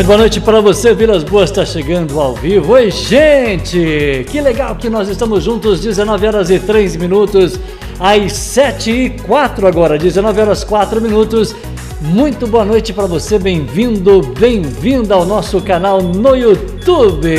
[0.00, 2.72] Muito boa noite para você, Vilas Boas está chegando ao vivo.
[2.72, 4.24] Oi, gente!
[4.30, 7.60] Que legal que nós estamos juntos, 19 horas e 3 minutos,
[7.98, 11.54] às 7 e 4 agora, 19 horas 4 minutos.
[12.00, 17.36] Muito boa noite para você, bem-vindo, bem-vinda ao nosso canal no YouTube.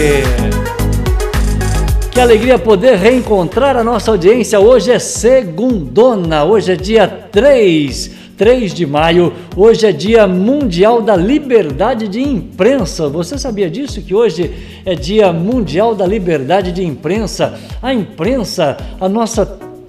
[2.12, 4.60] Que alegria poder reencontrar a nossa audiência.
[4.60, 9.32] Hoje é segundona, hoje é dia 3 3 de maio.
[9.56, 13.08] Hoje é Dia Mundial da Liberdade de Imprensa.
[13.08, 14.02] Você sabia disso?
[14.02, 14.52] Que hoje
[14.84, 17.54] é Dia Mundial da Liberdade de Imprensa.
[17.84, 19.46] A imprensa, a nossa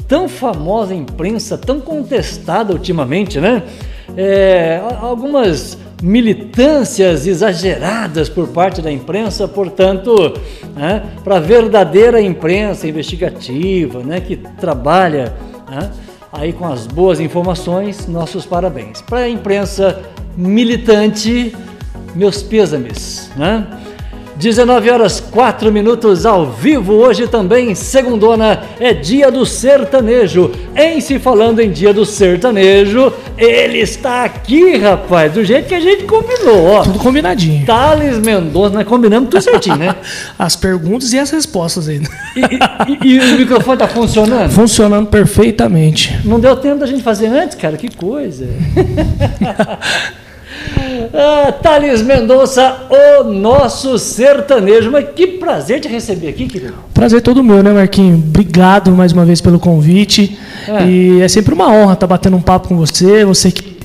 [0.07, 3.63] tão famosa imprensa, tão contestada ultimamente, né?
[4.15, 10.35] É, algumas militâncias exageradas por parte da imprensa, portanto,
[10.77, 15.33] né, para a verdadeira imprensa investigativa, né, que trabalha
[15.71, 15.91] né,
[16.33, 19.03] aí com as boas informações, nossos parabéns.
[19.03, 20.03] Para a imprensa
[20.37, 21.55] militante,
[22.15, 23.67] meus pêsames, né?
[24.43, 30.51] 19 horas 4 minutos ao vivo, hoje também, segundona, é dia do sertanejo.
[30.75, 35.81] Em se falando em dia do sertanejo, ele está aqui, rapaz, do jeito que a
[35.81, 36.83] gente combinou, ó.
[36.83, 37.65] Tudo combinadinho.
[37.65, 39.95] Thales Mendonça, nós combinamos tudo certinho, né?
[40.37, 42.11] as perguntas e as respostas ainda.
[42.35, 44.51] E, e, e, o microfone tá funcionando?
[44.51, 46.19] Funcionando perfeitamente.
[46.25, 48.49] Não deu tempo da gente fazer antes, cara, que coisa.
[51.13, 54.91] Ah, Thales Mendonça, o nosso sertanejo.
[54.91, 56.75] Mas que prazer te receber aqui, querido.
[56.95, 58.17] Prazer todo meu, né, Marquinho?
[58.17, 60.39] Obrigado mais uma vez pelo convite.
[60.67, 60.85] É.
[60.87, 63.25] E é sempre uma honra estar batendo um papo com você.
[63.25, 63.77] Você que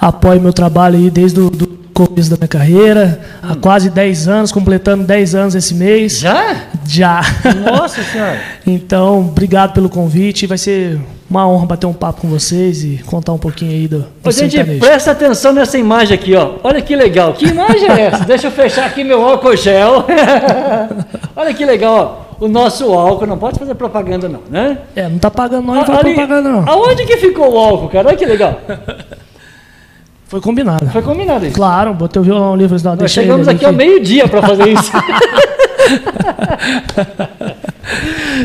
[0.00, 3.48] apoia meu trabalho aí desde o do começo da minha carreira, hum.
[3.52, 6.18] há quase 10 anos, completando 10 anos esse mês.
[6.18, 6.64] Já?
[6.86, 7.20] Já.
[7.64, 8.40] Nossa Senhora.
[8.66, 10.46] então, obrigado pelo convite.
[10.46, 14.04] Vai ser uma honra bater um papo com vocês e contar um pouquinho aí do,
[14.22, 16.52] do gente, presta atenção nessa imagem aqui, ó.
[16.62, 17.32] Olha que legal.
[17.32, 18.24] Que imagem é essa?
[18.24, 20.04] Deixa eu fechar aqui meu álcool gel.
[21.34, 22.44] Olha que legal, ó.
[22.44, 24.78] O nosso álcool, não pode fazer propaganda não, né?
[24.94, 26.68] É, não tá pagando não, não propaganda não.
[26.68, 28.08] Aonde que ficou o álcool, cara?
[28.08, 28.60] Olha que legal.
[30.26, 30.90] Foi combinado.
[30.90, 31.54] Foi combinado isso.
[31.54, 32.82] Claro, botei o violão livre.
[32.82, 34.90] Não, Nós chegamos aqui, aqui ao meio-dia para fazer isso.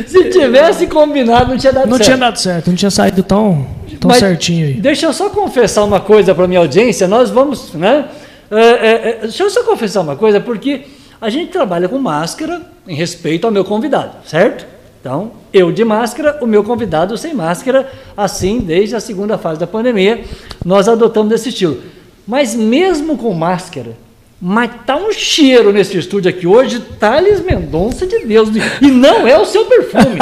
[0.07, 2.09] Se tivesse combinado, não tinha dado não certo.
[2.09, 3.65] Não tinha dado certo, não tinha saído tão,
[3.99, 4.73] tão Mas certinho aí.
[4.73, 7.07] Deixa eu só confessar uma coisa para minha audiência.
[7.07, 8.05] Nós vamos, né?
[8.51, 10.85] É, é, é, deixa eu só confessar uma coisa, porque
[11.21, 14.65] a gente trabalha com máscara em respeito ao meu convidado, certo?
[14.99, 19.67] Então, eu de máscara, o meu convidado sem máscara, assim desde a segunda fase da
[19.67, 20.23] pandemia,
[20.65, 21.81] nós adotamos esse estilo.
[22.27, 23.95] Mas mesmo com máscara,
[24.41, 28.49] mas tá um cheiro nesse estúdio aqui hoje, Thales Mendonça de Deus.
[28.81, 30.17] E não é o seu perfume.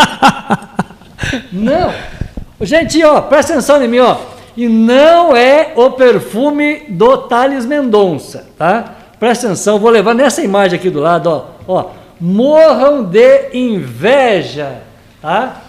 [1.54, 1.94] não.
[2.62, 4.18] Gente, ó, presta atenção em mim, ó.
[4.56, 8.96] E não é o perfume do Thales Mendonça, tá?
[9.20, 11.46] Presta atenção, vou levar nessa imagem aqui do lado, ó.
[11.68, 14.82] Ó, morram de inveja,
[15.22, 15.62] tá?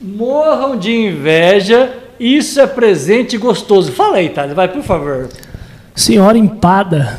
[0.00, 1.92] Morram de inveja.
[2.18, 3.92] Isso é presente gostoso.
[3.92, 5.28] Fala aí, Thales, vai, por favor.
[5.94, 7.18] Senhora Empada.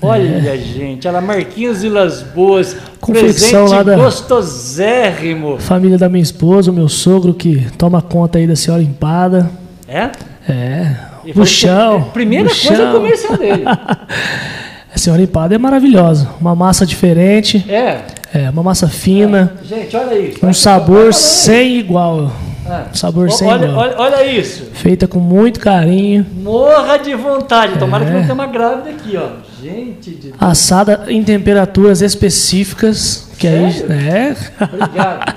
[0.00, 0.56] Olha, é.
[0.58, 5.58] gente, ela Marquinhos Vilas Boas, Confecção presente lá da gostosérrimo.
[5.58, 9.50] Família da minha esposa, o meu sogro que toma conta aí da senhora Empada.
[9.88, 10.10] É?
[10.48, 10.96] É.
[11.34, 12.10] O chão.
[12.12, 13.64] Primeira coisa é o comercial dele.
[14.94, 16.28] a senhora Empada é maravilhosa.
[16.40, 17.64] Uma massa diferente.
[17.68, 18.02] É.
[18.32, 19.52] É, uma massa fina.
[19.62, 19.64] É.
[19.64, 20.46] Gente, olha isso.
[20.46, 22.32] Um sabor sem igual.
[22.68, 22.86] Ah.
[22.92, 24.64] Sabor sem olha, olha, olha, isso.
[24.74, 26.26] Feita com muito carinho.
[26.34, 27.78] Morra de vontade.
[27.78, 28.22] Tomara que não é.
[28.22, 29.28] tenha uma grávida aqui, ó.
[29.62, 30.34] Gente de Deus.
[30.38, 33.27] Assada em temperaturas específicas.
[33.38, 33.86] Que Sério?
[33.88, 34.36] aí, é.
[34.64, 35.34] Obrigado.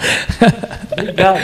[0.91, 1.39] Obrigado.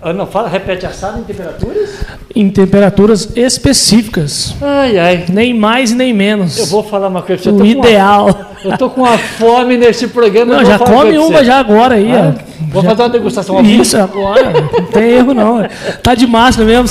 [0.00, 1.90] Ah, não, fala, repete assada em temperaturas?
[2.32, 4.54] Em temperaturas específicas.
[4.62, 5.24] Ai, ai.
[5.28, 6.58] Nem mais nem menos.
[6.58, 7.50] Eu vou falar uma coisa.
[7.50, 8.26] O ideal.
[8.26, 10.54] Uma, eu tô com uma fome nesse programa.
[10.54, 12.66] Não, já come uma já agora aí, ah, ó.
[12.68, 12.90] Vou já...
[12.90, 14.52] fazer uma degustação Isso, agora.
[14.52, 15.66] Não tem erro, não.
[16.02, 16.86] Tá de máscara mesmo.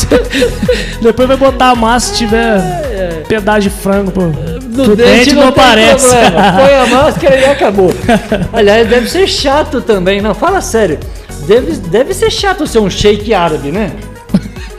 [1.01, 4.11] Depois vai botar a massa se tiver é, pedaço de frango.
[4.11, 4.21] Pô.
[4.21, 6.09] No dente, dente não, não aparece.
[6.09, 7.93] Põe a máscara e acabou.
[8.51, 10.21] Aliás, deve ser chato também.
[10.21, 10.99] Não, fala sério.
[11.47, 13.91] Deve, deve ser chato ser um shake árabe, né?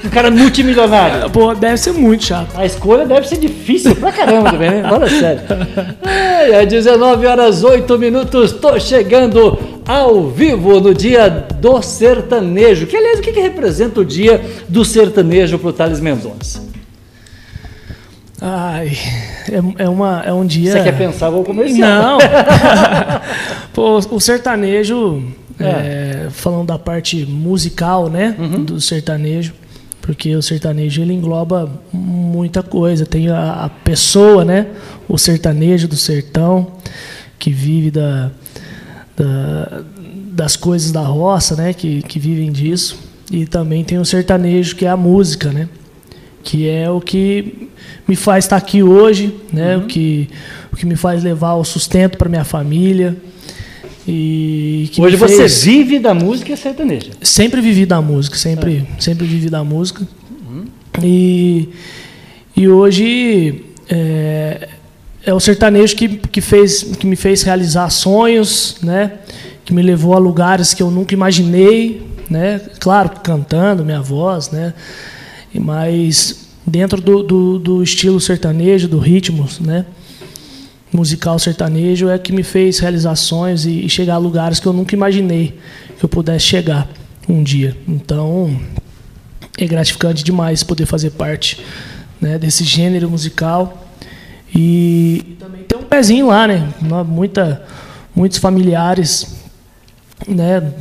[0.05, 1.28] Um cara multimilionário.
[1.31, 2.56] Pô, deve ser muito chato.
[2.56, 4.82] A escolha deve ser difícil pra caramba também, né?
[4.88, 5.40] Fala sério.
[6.05, 12.87] É, às 19 horas 8 minutos, tô chegando ao vivo no dia do sertanejo.
[12.87, 16.62] Que, aliás, o que, que representa o dia do sertanejo pro Thales Mendonça?
[18.48, 18.96] Ai,
[19.50, 20.70] é, é, uma, é um dia.
[20.70, 21.90] Você quer pensar, vou comercial.
[21.90, 22.19] Não!
[23.75, 25.20] Pô, o sertanejo,
[25.58, 25.64] é.
[25.64, 28.37] É, falando da parte musical, né?
[28.38, 28.64] Uhum.
[28.64, 29.52] Do sertanejo,
[30.00, 33.04] porque o sertanejo ele engloba muita coisa.
[33.04, 34.69] Tem a, a pessoa, né?
[35.08, 36.69] O sertanejo do sertão,
[37.40, 38.31] que vive da,
[39.16, 39.82] da,
[40.31, 41.72] das coisas da roça, né?
[41.72, 42.96] Que, que vivem disso.
[43.28, 45.69] E também tem o sertanejo, que é a música, né?
[46.46, 47.69] Que é o que
[48.06, 49.76] me faz estar aqui hoje, né?
[49.76, 49.82] Uhum.
[49.82, 50.28] O, que,
[50.72, 53.16] o que me faz levar o sustento para minha família.
[54.06, 55.32] E Hoje fez...
[55.32, 57.10] você vive da música sertaneja?
[57.20, 59.00] Sempre vivi da música, sempre, é.
[59.00, 60.06] sempre vivi da música.
[60.31, 60.66] Uhum.
[61.02, 61.69] E,
[62.56, 64.69] e hoje é,
[65.25, 69.14] é, o sertanejo que, que, fez, que me fez realizar sonhos, né?
[69.64, 72.60] que me levou a lugares que eu nunca imaginei, né?
[72.78, 74.72] claro, cantando, minha voz, né?
[75.58, 79.87] Mas dentro do, do, do estilo sertanejo, do ritmo, né?
[80.93, 85.58] musical sertanejo é que me fez realizações e, chegar a lugares que eu nunca imaginei
[85.99, 86.88] que eu pudesse chegar
[87.29, 87.76] um dia.
[87.87, 88.58] Então,
[89.58, 91.62] é gratificante demais poder fazer parte
[92.20, 93.87] né, desse gênero musical.
[94.55, 96.73] E, e, também tem um pezinho lá, né?
[97.06, 97.62] Muita,
[98.14, 99.37] muitos familiares
[100.26, 100.73] né,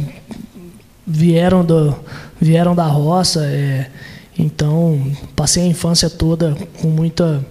[1.05, 1.95] vieram, do,
[2.39, 3.45] vieram da roça.
[3.45, 3.89] É,
[4.37, 4.99] então,
[5.35, 7.43] passei a infância toda com muita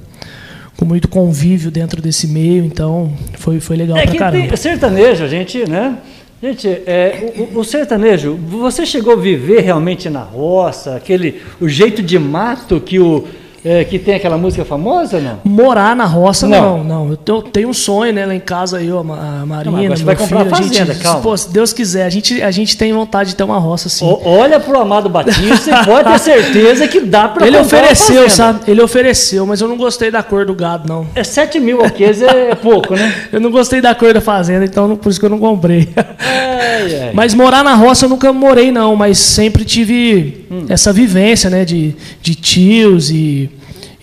[0.77, 4.49] com muito convívio dentro desse meio, então foi, foi legal é pra caramba.
[4.49, 5.99] Tem, sertanejo, a gente, né?
[6.43, 12.03] Gente, é, o, o, sertanejo, você chegou a viver realmente na roça, aquele, o jeito
[12.03, 13.25] de mato que o,
[13.65, 15.39] é, que tem aquela música famosa, não?
[15.43, 17.07] Morar na roça, não, não.
[17.07, 17.19] não.
[17.27, 20.41] Eu tenho um sonho, né, lá em casa, eu, a Marina, não, você vai comprar
[20.41, 21.23] filho, fazenda, gente, calma.
[21.23, 24.05] Pô, se Deus quiser, a gente, a gente tem vontade de ter uma roça assim.
[24.05, 28.61] O, olha pro Amado Batista, você pode ter certeza que dá para Ele ofereceu, sabe?
[28.71, 31.07] Ele ofereceu, mas eu não gostei da cor do gado, não.
[31.15, 33.15] É 7 mil alqueires, é pouco, né?
[33.33, 35.89] eu não gostei da cor da fazenda, então por isso que eu não comprei.
[35.97, 37.11] Ai, ai.
[37.15, 40.67] Mas morar na roça eu nunca morei, não, mas sempre tive hum.
[40.69, 43.49] essa vivência, né, de, de tios e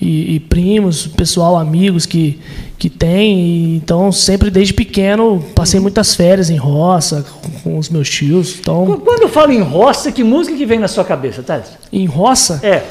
[0.01, 2.39] e, e primos, pessoal, amigos que,
[2.77, 3.39] que tem.
[3.39, 8.57] E, então, sempre desde pequeno, passei muitas férias em roça com, com, os meus tios.
[8.59, 9.00] Então...
[9.06, 11.68] Quando eu falo em roça, que música que vem na sua cabeça, Thales?
[11.94, 12.59] Em roça?
[12.63, 12.83] É.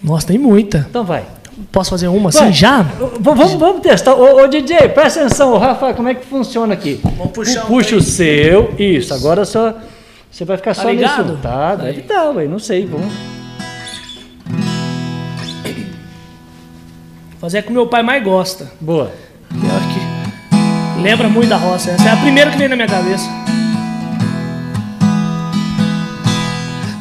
[0.00, 0.86] Nossa, tem muita.
[0.88, 1.24] Então vai.
[1.72, 2.82] Posso fazer uma assim já?
[3.18, 4.14] Vamos, vamos testar.
[4.14, 7.00] Ô, ô, DJ, presta atenção, ô, Rafa, como é que funciona aqui?
[7.02, 8.74] Vamos puxar Puxa o seu.
[8.78, 9.74] Isso, agora só.
[10.30, 11.30] Você vai ficar tá só ligado?
[11.30, 11.38] nisso.
[11.42, 12.84] Tá, deve estar, tá, não sei.
[12.84, 13.35] Vamos.
[17.40, 18.70] Fazer é que o meu pai mais gosta.
[18.80, 19.12] Boa.
[19.48, 21.90] Pior que lembra muito da roça.
[21.90, 23.28] Essa é a primeira que vem na minha cabeça.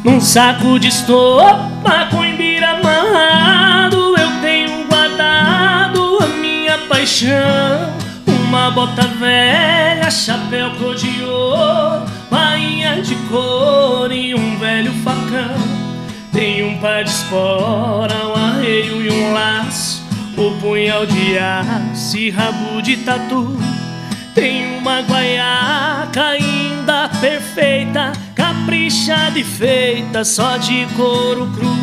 [0.03, 7.89] Num saco de estopa com imbira amarrado Eu tenho guardado a minha paixão
[8.27, 15.57] Uma bota velha, chapéu cor de ouro Bainha de couro e um velho facão
[16.31, 19.94] Tem um par de espora, um arreio e um laço
[20.37, 23.57] o punhal de aço rabo de tatu.
[24.33, 31.73] Tem uma guaiaca ainda perfeita Caprichada e feita só de couro cru.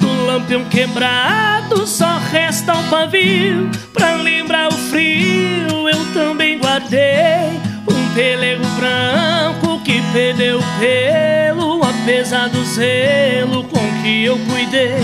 [0.00, 3.70] Do lampião quebrado só resta um pavio.
[3.92, 11.73] Pra lembrar o frio eu também guardei Um pelego branco que perdeu pelo
[12.04, 14.98] Apesar do zelo com que eu cuidei.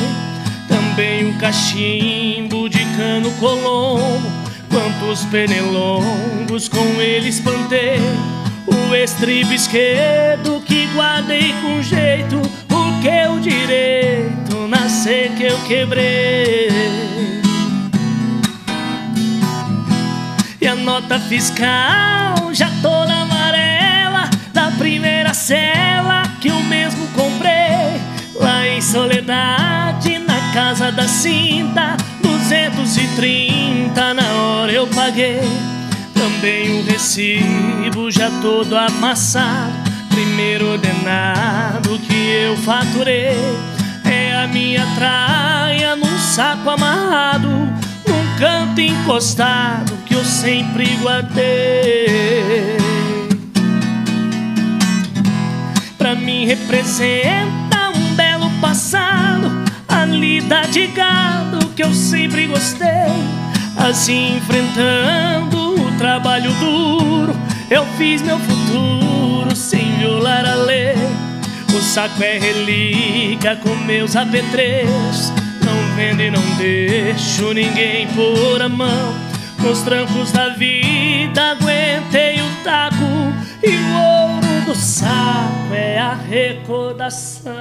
[0.69, 4.31] Também um cachimbo de cano colombo
[4.69, 7.99] Quantos pernilongos com ele espantei.
[8.67, 12.39] O estribo esquerdo que guardei com jeito
[12.69, 16.69] Porque o direito nascer que eu quebrei.
[20.61, 28.01] E a nota fiscal já toda amarela Da primeira cela que eu mesmo comprei.
[28.35, 35.41] Lá em Soledade, na casa da cinta 230 na hora eu paguei.
[36.15, 39.73] Também o recibo já todo amassado
[40.11, 43.37] Primeiro ordenado que eu faturei.
[44.05, 52.90] É a minha traia num saco amarrado Num canto encostado que eu sempre guardei
[56.51, 57.71] Pra mim representa
[58.61, 59.51] passado,
[59.89, 62.89] a lida de gado que eu sempre gostei.
[63.77, 67.35] Assim, enfrentando o trabalho duro,
[67.71, 70.95] eu fiz meu futuro sem violar a lei.
[71.75, 75.33] O saco é relíquia com meus apetrechos.
[75.65, 79.15] Não vendo e não deixo ninguém pôr a mão.
[79.59, 84.40] Nos trancos da vida aguentei o taco e o
[84.71, 87.53] ouro O saco é a recordação.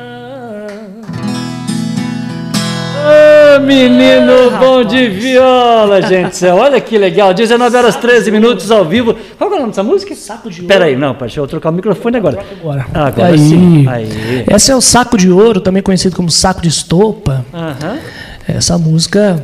[3.00, 6.46] Ô, menino bom de viola, gente.
[6.46, 7.34] Olha que legal.
[7.34, 9.16] 19 horas 13 minutos ao vivo.
[9.38, 10.13] Qual é o nome dessa música?
[10.16, 10.68] Saco de ouro.
[10.68, 12.44] Peraí, não, deixa eu trocar o microfone agora.
[12.60, 12.86] Agora.
[12.94, 13.39] Agora Aí.
[13.39, 13.88] sim.
[13.88, 14.46] Aí.
[14.54, 17.46] Esse é o saco de ouro, também conhecido como saco de estopa.
[17.54, 18.00] Aham.
[18.48, 19.44] Essa música,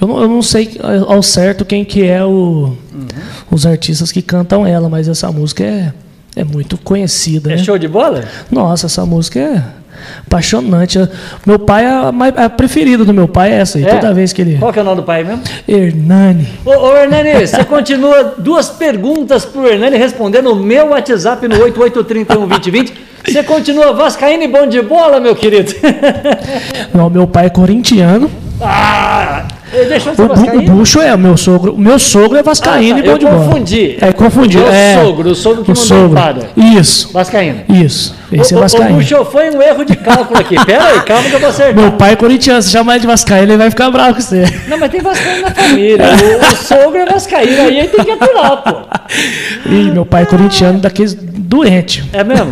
[0.00, 2.74] eu não, eu não sei ao certo quem que é o,
[3.50, 5.92] os artistas que cantam ela, mas essa música é,
[6.40, 7.52] é muito conhecida.
[7.52, 7.62] É né?
[7.62, 8.24] show de bola?
[8.50, 9.62] Nossa, essa música é
[10.26, 10.98] apaixonante.
[11.44, 13.84] Meu pai, é a, mais- a preferida do meu pai é essa aí.
[13.84, 13.88] É?
[13.94, 14.56] Toda vez que ele...
[14.58, 15.42] Qual que é o nome do pai mesmo?
[15.66, 16.46] Hernani.
[16.64, 22.92] Ô, ô Hernani, você continua duas perguntas pro Hernani responder no meu WhatsApp no 88312020.
[23.26, 25.72] Você continua vascaíno e bom de bola, meu querido?
[26.94, 28.30] Não, meu pai é corintiano.
[28.62, 30.62] ah, O, o?
[30.76, 31.74] Bucho é, o meu sogro.
[31.74, 33.44] O meu sogro é vascaíno Ah, tá, e bom de bola.
[33.44, 33.96] confundi.
[34.00, 34.56] É, confundi.
[34.58, 36.12] Meu é, sogro, o sogro que o sogro.
[36.18, 36.48] empada.
[36.56, 37.60] Isso, Vascaíno.
[37.68, 38.16] isso.
[38.32, 38.90] Esse o, é o- vascaíno.
[38.90, 40.56] O Bucho foi um erro de cálculo aqui.
[40.64, 41.74] Pera aí, calma que eu vou acertar.
[41.74, 44.44] Meu pai é corintiano, se chamar ele de vascaíno, ele vai ficar bravo com você.
[44.68, 46.04] Não, mas tem vascaíno na família.
[46.04, 48.76] O, o sogro é vascaíno, aí ele tem que aturar, pô.
[49.70, 52.04] Ih, meu pai é corintiano daqueles doente.
[52.12, 52.46] É mesmo?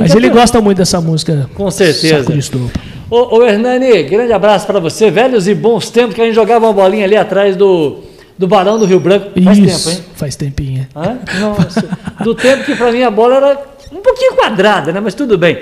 [0.00, 1.48] Mas ele gosta muito dessa música.
[1.54, 2.18] Com certeza.
[2.18, 2.70] Saco de estopa.
[3.10, 5.10] Ô, ô Hernani, grande abraço pra você.
[5.10, 8.00] Velhos e bons tempos que a gente jogava uma bolinha ali atrás do,
[8.36, 9.30] do Barão do Rio Branco.
[9.42, 10.04] Faz Isso, tempo, hein?
[10.14, 10.86] faz tempinho.
[10.94, 11.18] Hã?
[11.40, 11.88] Nossa.
[12.22, 13.58] Do tempo que pra mim a bola era
[13.92, 15.00] um pouquinho quadrada, né?
[15.00, 15.58] Mas tudo bem.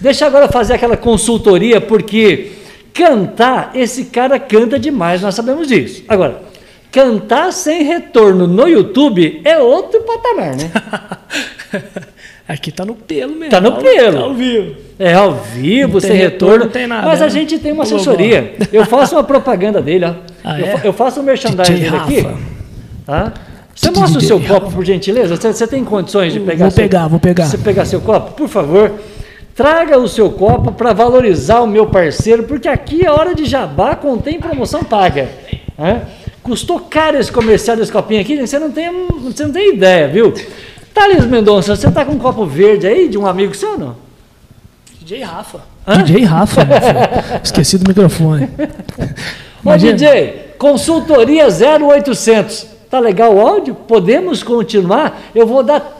[0.00, 2.52] Deixa agora fazer aquela consultoria, porque
[2.92, 6.02] cantar, esse cara canta demais, nós sabemos disso.
[6.06, 6.42] Agora,
[6.92, 10.70] cantar sem retorno no YouTube é outro patamar, né?
[12.52, 13.48] Aqui tá no pelo mesmo.
[13.50, 14.18] Tá no pelo.
[14.18, 14.74] Tá ao vivo.
[14.98, 16.30] É ao vivo, Não sem retorno.
[16.32, 17.30] retorno, não tem nada, mas a né?
[17.30, 18.54] gente tem uma assessoria.
[18.72, 20.14] Eu faço uma propaganda dele, ó.
[20.42, 20.70] Ah, eu, é?
[20.76, 22.26] fa- eu faço um merchandising dele aqui.
[23.06, 23.32] Tá?
[23.74, 25.36] Você mostra o seu copo, por gentileza?
[25.36, 26.64] Você, você tem condições de pegar?
[26.64, 27.44] Vou seu- pegar, vou pegar.
[27.46, 28.90] Você pegar seu copo, por favor.
[29.54, 33.94] Traga o seu copo para valorizar o meu parceiro, porque aqui é hora de jabá,
[33.94, 35.28] contém promoção paga.
[35.78, 36.02] né?
[36.42, 38.90] Custou caro esse comercial desse copinho aqui, você não tem,
[39.22, 40.32] você não tem ideia, viu?
[41.00, 43.96] Thales Mendonça, você tá com um copo verde aí de um amigo seu não?
[45.00, 45.60] DJ Rafa.
[46.04, 46.60] DJ Rafa.
[47.42, 48.50] Esqueci do microfone.
[49.64, 49.74] Ô.
[49.78, 52.66] DJ, consultoria 0800.
[52.90, 53.74] Tá legal o áudio?
[53.74, 55.22] Podemos continuar?
[55.34, 55.99] Eu vou dar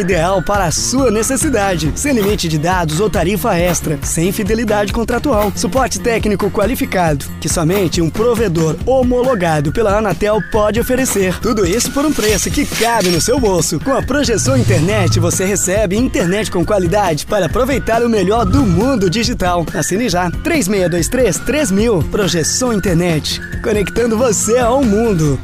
[0.01, 5.51] ideal para a sua necessidade, sem limite de dados ou tarifa extra, sem fidelidade contratual,
[5.55, 11.39] suporte técnico qualificado, que somente um provedor homologado pela Anatel pode oferecer.
[11.39, 13.79] Tudo isso por um preço que cabe no seu bolso.
[13.79, 19.09] Com a Projeção Internet, você recebe internet com qualidade para aproveitar o melhor do mundo
[19.09, 19.65] digital.
[19.73, 20.29] Assine já.
[20.31, 22.03] 3623 3000.
[22.11, 23.39] Projeção Internet.
[23.61, 25.39] Conectando você ao mundo.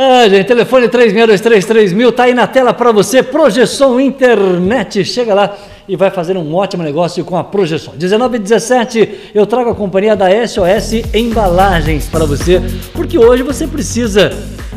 [0.00, 3.20] Ah, gente, telefone 36233000 tá aí na tela para você.
[3.20, 5.04] Projeção Internet.
[5.04, 5.56] Chega lá
[5.88, 7.94] e vai fazer um ótimo negócio com a Projeção.
[7.96, 12.62] 19 e 17, eu trago a companhia da SOS Embalagens para você,
[12.92, 14.30] porque hoje você precisa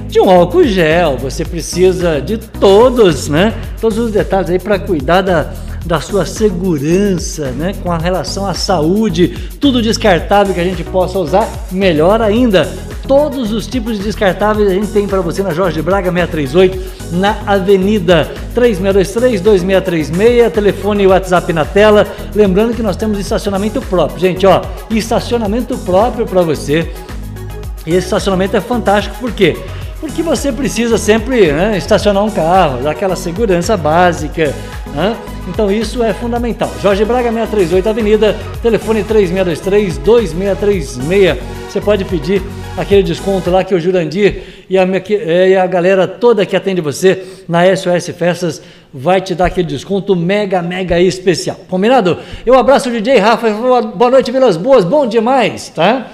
[0.07, 3.53] de um álcool gel, você precisa de todos, né?
[3.79, 5.53] Todos os detalhes aí para cuidar da
[5.85, 11.17] da sua segurança, né, com a relação à saúde, tudo descartável que a gente possa
[11.17, 12.69] usar, melhor ainda.
[13.07, 16.79] Todos os tipos de descartáveis a gente tem para você na Jorge Braga 638,
[17.13, 22.07] na Avenida 3623-2636, telefone e WhatsApp na tela.
[22.33, 24.19] Lembrando que nós temos estacionamento próprio.
[24.19, 26.89] Gente, ó, estacionamento próprio para você.
[27.85, 29.57] E esse estacionamento é fantástico, por quê?
[29.99, 34.53] Porque você precisa sempre né, estacionar um carro, dar aquela segurança básica.
[34.93, 35.15] né?
[35.47, 36.69] Então isso é fundamental.
[36.81, 41.37] Jorge Braga 638 Avenida, telefone 3623-2636.
[41.69, 42.41] Você pode pedir
[42.77, 46.55] aquele desconto lá que o Jurandir e a, minha- eh, e a galera toda que
[46.55, 48.61] atende você na SOS Festas
[48.93, 51.57] vai te dar aquele desconto mega, mega especial.
[51.69, 52.17] Combinado?
[52.45, 53.49] Eu abraço o DJ Rafa.
[53.51, 54.83] Boa noite, Vilas Boas.
[54.85, 56.11] Bom demais, tá?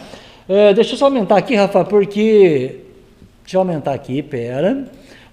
[0.50, 2.76] Eh, deixa eu só aumentar aqui, Rafa, porque
[3.44, 4.86] Deixa eu aumentar aqui, pera.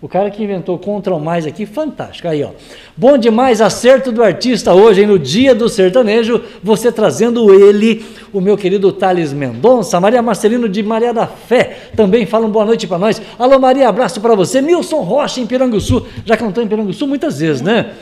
[0.05, 2.29] O cara que inventou Control Mais aqui, fantástico.
[2.29, 2.51] Aí, ó.
[2.95, 5.07] Bom demais, acerto do artista hoje, hein?
[5.07, 10.83] No dia do sertanejo, você trazendo ele, o meu querido Thales Mendonça, Maria Marcelino de
[10.83, 13.23] Maria da Fé, também falam boa noite para nós.
[13.39, 14.61] Alô, Maria, abraço para você.
[14.61, 16.07] Nilson Rocha, em Piranguçu.
[16.27, 17.93] Já cantou em Piranguçu muitas vezes, né?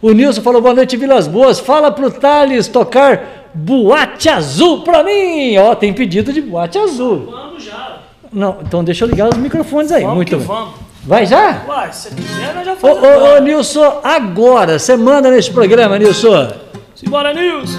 [0.00, 1.58] O Nilson falou boa noite, Vilas Boas.
[1.58, 5.58] Fala pro Thales tocar Boate Azul pra mim.
[5.58, 7.26] Ó, tem pedido de Boate Azul.
[7.28, 7.98] Vamos já.
[8.32, 10.02] Não, então deixa eu ligar os microfones aí.
[10.02, 10.46] Vamos Muito bem.
[10.46, 10.91] vamos.
[11.04, 11.62] Vai já?
[11.66, 13.04] Uai, se quiser, nós já Ô, fazemos.
[13.04, 16.52] ô, ô, Nilson, agora, você manda nesse programa, Nilson.
[16.94, 17.78] Simbora, Nilson.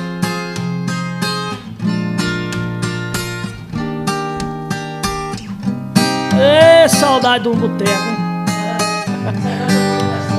[6.39, 7.92] Ê, saudade de um boteco.
[7.92, 8.18] hein?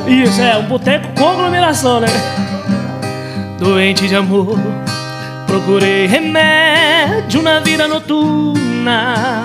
[0.25, 2.09] Isso, é, um boteco com aglomeração, né?
[3.59, 4.59] Doente de amor,
[5.47, 9.45] procurei remédio na vida noturna.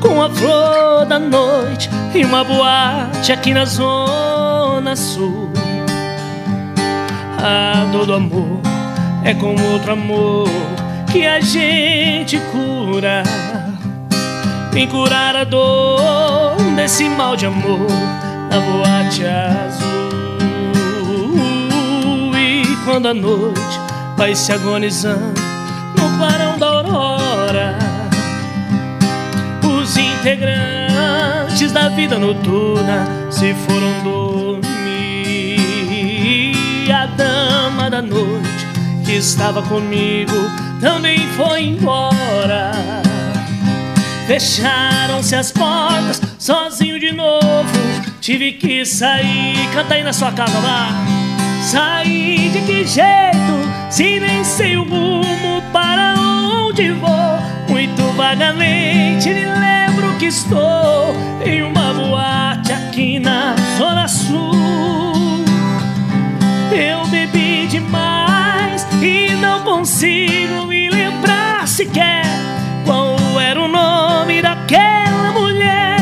[0.00, 5.50] Com a flor da noite e uma boate aqui na zona sul.
[7.38, 8.60] A dor do amor
[9.24, 10.48] é com outro amor
[11.10, 13.22] que a gente cura.
[14.72, 17.88] Vem curar a dor desse mal de amor
[18.50, 19.90] na boate azul.
[22.36, 23.80] E quando a noite
[24.16, 25.49] vai se agonizando
[30.20, 34.60] integrantes da vida noturna se foram dormir.
[36.92, 38.66] A dama da noite
[39.04, 40.36] que estava comigo
[40.80, 42.72] também foi embora.
[44.26, 47.70] Fecharam-se as portas, sozinho de novo.
[48.20, 50.88] Tive que sair, canta aí na sua casa lá.
[51.62, 57.10] Sair de que jeito, se nem sei o rumo para onde vou.
[57.68, 59.69] Muito vagamente me lembro
[60.30, 61.12] estou
[61.44, 64.54] em uma boate aqui na Zona Sul.
[66.70, 72.24] Eu bebi demais e não consigo me lembrar sequer
[72.84, 75.98] qual era o nome daquela mulher.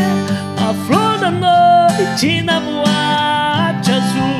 [0.59, 4.39] A flor da noite na boate azul.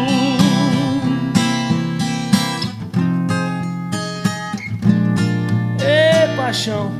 [6.37, 6.98] Paixão.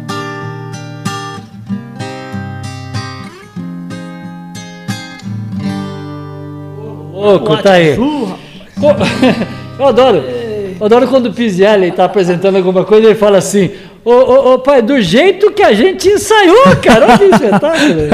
[7.39, 7.97] Boate tá aí.
[9.79, 10.25] Eu adoro.
[10.81, 13.71] Eu adoro quando o Pizielli está apresentando alguma coisa e ele fala assim:
[14.05, 17.07] Ô, ô, ô, pai, do jeito que a gente ensaiou, cara.
[17.07, 18.09] Olha que espetáculo.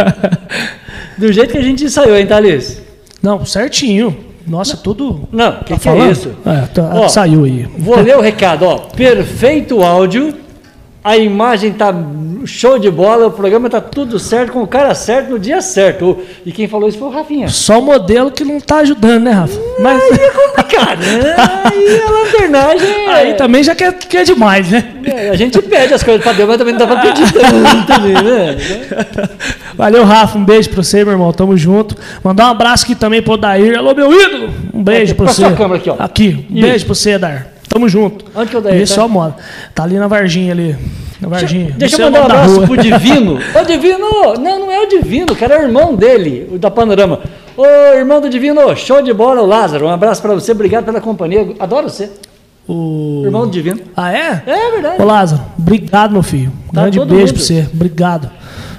[1.16, 2.82] Do jeito que a gente ensaiou, hein, Thalys?
[3.22, 4.16] Não, certinho.
[4.46, 5.28] Nossa, tudo.
[5.32, 6.32] Não, o que, Tá que é isso?
[6.44, 7.68] É, tá- Ó, saiu aí.
[7.78, 8.76] Vou ler o recado, ó.
[8.78, 10.34] Perfeito áudio,
[11.04, 11.94] a imagem tá
[12.46, 16.18] show de bola, o programa tá tudo certo, com o cara certo no dia certo.
[16.44, 17.48] E quem falou isso foi o Rafinha.
[17.48, 19.58] Só o modelo que não tá ajudando, né, Rafa?
[19.80, 21.34] Mas Aí é complicado, né?
[21.64, 22.88] Aí a lanternagem.
[22.88, 24.92] é- aí também já quer, quer demais, né?
[25.04, 28.00] é, a gente pede as coisas pra Deus, mas também não dá pra pedir tanto,
[28.24, 28.56] né?
[29.76, 30.38] Valeu, Rafa.
[30.38, 31.32] Um beijo pra você, meu irmão.
[31.32, 31.96] Tamo junto.
[32.22, 33.76] Mandar um abraço aqui também pro Dair.
[33.76, 34.50] Alô, meu ídolo.
[34.72, 35.42] Um beijo Aqui, pra pra você.
[35.42, 35.96] sua câmera aqui, ó.
[35.98, 36.46] Aqui.
[36.50, 36.66] Um Isso.
[36.66, 37.53] beijo pra você, Dar.
[37.74, 38.24] Tamo junto.
[38.37, 39.02] Onde que é o Dair, Esse tá?
[39.02, 39.34] só moda.
[39.74, 40.76] Tá ali na Varginha ali.
[41.20, 41.74] Na Varginha.
[41.76, 43.38] Deixa Não eu sei mandar um abraço pro Divino.
[43.60, 44.34] Ô, Divino!
[44.40, 47.18] Não, não é o Divino, cara, é o irmão dele, o da Panorama.
[47.56, 47.64] Ô,
[47.96, 49.87] irmão do Divino, show de bola, o Lázaro.
[49.87, 51.48] Um abraço pra você, obrigado pela companhia.
[51.58, 52.10] Adoro você,
[52.68, 53.22] O...
[53.24, 53.80] irmão do Divino.
[53.96, 54.42] Ah, é?
[54.46, 55.02] É verdade.
[55.02, 56.52] Ô, Lázaro, obrigado, meu filho.
[56.72, 57.32] Tá grande beijo mundo.
[57.34, 57.66] pra você.
[57.74, 58.30] Obrigado.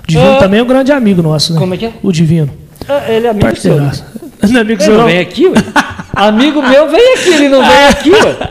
[0.04, 0.38] O Divino Ah.
[0.40, 1.60] também é um grande amigo nosso, né?
[1.60, 1.92] Como é que é?
[2.02, 2.50] O Divino.
[2.88, 3.76] Ah, Ele é amigo seu.
[3.76, 3.88] né?
[3.92, 4.06] Parceiraço.
[4.54, 5.06] Não é amigo Ele seu, não?
[5.06, 5.56] vem aqui, ué.
[6.16, 8.50] Amigo meu vem aqui, ele não vem aqui, ué.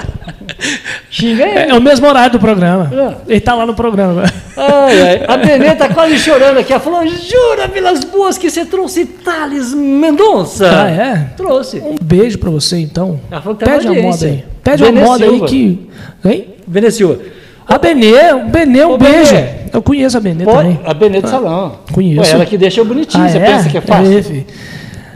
[1.11, 1.72] Xinga É, ele.
[1.72, 2.90] é o mesmo horário do programa.
[2.94, 3.14] Ah.
[3.29, 4.24] Ele tá lá no programa.
[4.57, 5.24] Ai, ai.
[5.29, 6.72] A Benê tá quase chorando aqui.
[6.72, 10.68] Ela falou: Jura, Vilas Boas, que você trouxe Thales Mendonça?
[10.85, 11.16] Ah, é?
[11.37, 11.79] Trouxe.
[11.81, 13.20] Um beijo pra você, então.
[13.31, 14.44] Ela falou que tá Pede uma moda aí.
[14.62, 15.46] Pede Benê uma moda aí Silva.
[15.46, 15.90] que.
[16.24, 16.48] Hein?
[16.66, 17.18] Benê Silva.
[17.66, 19.35] A Benê, o Benê, um Ô, beijo.
[19.35, 19.48] Benê.
[19.72, 20.81] Eu conheço a Benê Pode, também.
[20.85, 21.79] a Benê do Salão.
[21.92, 22.20] conheço.
[22.20, 23.24] Ué, ela que deixa eu bonitinho.
[23.24, 23.40] Ah, você é?
[23.44, 24.18] pensa que é fácil?
[24.18, 24.46] É, filho.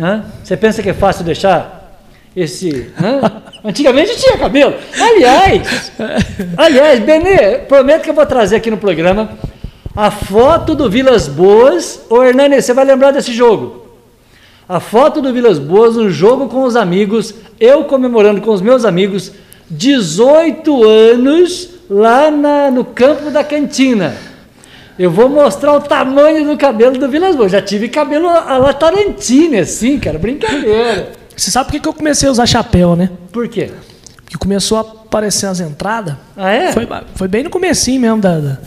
[0.01, 0.25] Hã?
[0.43, 1.93] Você pensa que é fácil deixar
[2.35, 2.91] esse.
[3.01, 3.21] hã?
[3.65, 4.75] Antigamente tinha cabelo.
[5.01, 5.93] Aliás,
[6.57, 9.31] aliás, Benê, prometo que eu vou trazer aqui no programa
[9.97, 12.03] a foto do Vilas Boas.
[12.09, 13.87] Ô Hernani, você vai lembrar desse jogo.
[14.69, 18.85] A foto do Vilas Boas, um jogo com os amigos, eu comemorando com os meus
[18.85, 19.33] amigos,
[19.71, 24.15] 18 anos lá na- no campo da cantina.
[24.99, 27.53] Eu vou mostrar o tamanho do cabelo do Vilas Boas.
[27.53, 31.13] Já tive cabelo a la Tarantino, assim, cara, brincadeira.
[31.39, 33.11] Você sabe por que que eu comecei a usar chapéu, né?
[33.33, 33.71] Por quê?
[34.25, 36.17] Porque começou a aparecer as entradas.
[36.37, 36.73] Ah, é?
[36.73, 38.59] Foi, foi bem no comecinho mesmo da, da-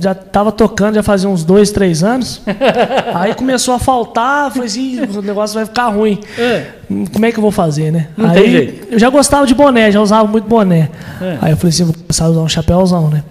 [0.00, 2.40] Já tava tocando, já fazia uns dois, três anos.
[3.14, 6.18] aí começou a faltar, falei assim, o negócio vai ficar ruim.
[6.38, 6.66] É.
[7.12, 8.08] Como é que eu vou fazer, né?
[8.16, 10.88] Não aí eu já gostava de boné, já usava muito boné.
[11.20, 11.38] É.
[11.42, 13.22] Aí eu falei assim, vou começar a usar um chapéuzão, né?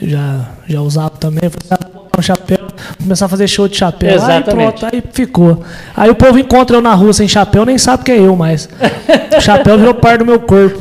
[0.00, 2.58] já, já usava também, falei, um chapéu,
[3.00, 4.14] começar a fazer show de chapéu.
[4.14, 4.84] Exatamente.
[4.84, 5.62] Aí pronto, aí ficou.
[5.96, 8.68] Aí o povo encontra eu na rua sem chapéu, nem sabe que é eu mais.
[9.36, 10.78] o chapéu virou parte do meu corpo.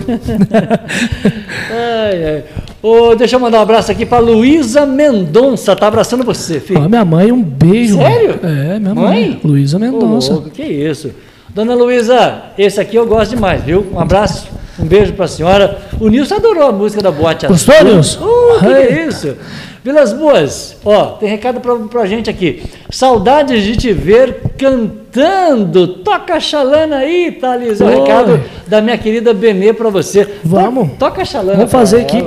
[1.72, 2.44] ai, ai.
[2.82, 6.82] Oh, deixa eu mandar um abraço aqui para Luísa Mendonça, tá abraçando você, filho.
[6.82, 7.98] Ah, minha mãe, um beijo.
[7.98, 8.40] Sério?
[8.44, 9.30] É, minha mãe.
[9.30, 9.42] mãe?
[9.44, 10.34] Luísa Mendonça.
[10.34, 11.12] Oh, que isso.
[11.50, 13.86] Dona Luísa, esse aqui eu gosto demais, viu?
[13.92, 14.48] Um abraço,
[14.80, 15.80] um beijo para a senhora.
[16.00, 18.24] O Nilson adorou a música da Boate Gostou, Nilson?
[18.24, 19.36] Uh, que é isso?
[19.84, 22.64] Vilas Boas, ó, tem recado pra, pra gente aqui.
[22.90, 25.88] Saudades de te ver cantando.
[25.88, 27.80] Toca xalana aí, Thales.
[27.80, 30.28] O recado da minha querida Benê para você.
[30.44, 30.90] Vamos.
[31.00, 31.56] Toca xalana.
[31.56, 32.22] Vamos fazer aqui.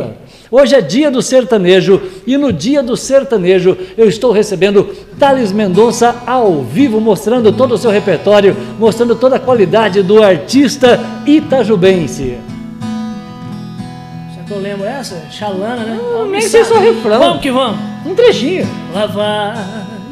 [0.51, 4.85] Hoje é dia do sertanejo e no dia do sertanejo eu estou recebendo
[5.17, 10.99] Thales Mendonça ao vivo, mostrando todo o seu repertório, mostrando toda a qualidade do artista
[11.25, 12.39] itajubense.
[14.51, 15.23] Eu lembro essa?
[15.31, 16.01] Xalana, né?
[16.03, 17.21] Não, nem sei só refrão.
[17.21, 17.79] Vamos que vamos.
[18.05, 18.67] Um trechinho.
[18.93, 19.55] Lá vai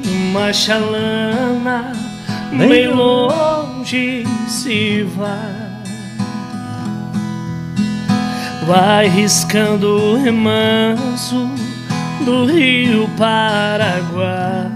[0.05, 1.93] uma xalana,
[2.53, 5.68] bem, bem longe se vai.
[8.69, 11.51] Vai riscando o remanso
[12.25, 14.71] do rio Paraguai.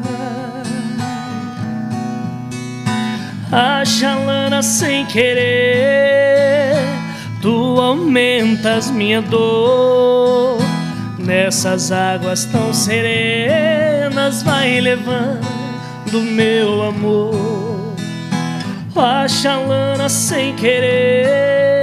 [3.53, 5.93] A xalana sem querer
[7.43, 10.59] Tu aumentas minha dor
[11.19, 17.97] nessas águas tão serenas, vai levando meu amor.
[18.95, 21.82] A chalana sem querer,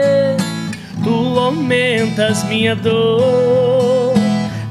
[1.50, 4.14] aumentas minha dor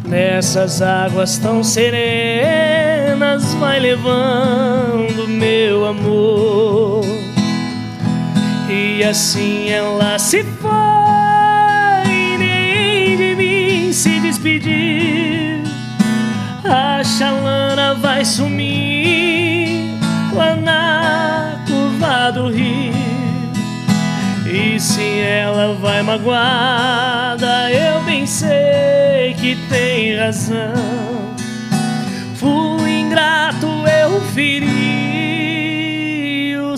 [0.05, 7.05] nessas águas tão serenas, vai levando meu amor.
[8.71, 10.71] E assim ela se foi,
[12.39, 15.63] nem de mim se despedir.
[16.65, 19.99] A chalana vai sumir
[20.33, 22.98] lá na curva do rio.
[24.89, 30.73] Se ela vai magoada, eu bem sei que tem razão.
[32.37, 34.69] Fui ingrato, eu feri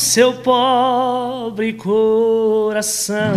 [0.00, 3.36] seu pobre coração.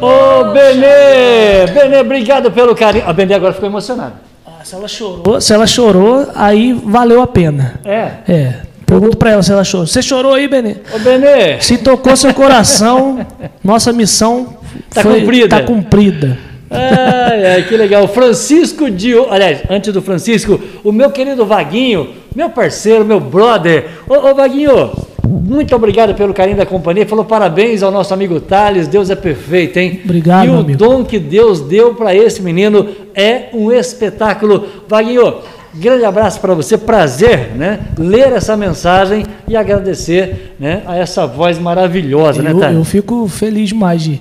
[0.00, 1.66] Ô oh, Benê!
[1.74, 3.06] Benê, obrigado pelo carinho.
[3.06, 4.14] A Benê agora ficou emocionada.
[4.46, 7.78] Ah, se ela chorou, se ela chorou, aí valeu a pena.
[7.84, 8.12] É.
[8.26, 8.63] É.
[8.86, 9.86] Pergunto para ela se ela chorou.
[9.86, 10.76] Você chorou aí, Benê?
[10.94, 11.60] Ô, Benê!
[11.60, 13.26] Se tocou seu coração,
[13.64, 14.56] nossa missão
[14.92, 15.48] tá foi, cumprida.
[15.48, 16.38] Tá cumprida.
[16.70, 18.06] Ai, ai, que legal.
[18.08, 23.86] Francisco Diogo, aliás, antes do Francisco, o meu querido Vaguinho, meu parceiro, meu brother.
[24.08, 24.90] Ô, ô Vaguinho,
[25.26, 27.06] muito obrigado pelo carinho da companhia.
[27.06, 28.88] Falou parabéns ao nosso amigo Thales.
[28.88, 30.00] Deus é perfeito, hein?
[30.04, 30.78] Obrigado, E o amigo.
[30.78, 34.66] dom que Deus deu para esse menino é um espetáculo.
[34.88, 35.36] Vaguinho,
[35.76, 36.78] grande abraço para você.
[36.78, 37.80] Prazer, né?
[37.98, 40.82] Ler essa mensagem e agradecer, né?
[40.86, 42.78] A essa voz maravilhosa, né, eu, né, Thales?
[42.78, 44.20] Eu fico feliz demais de,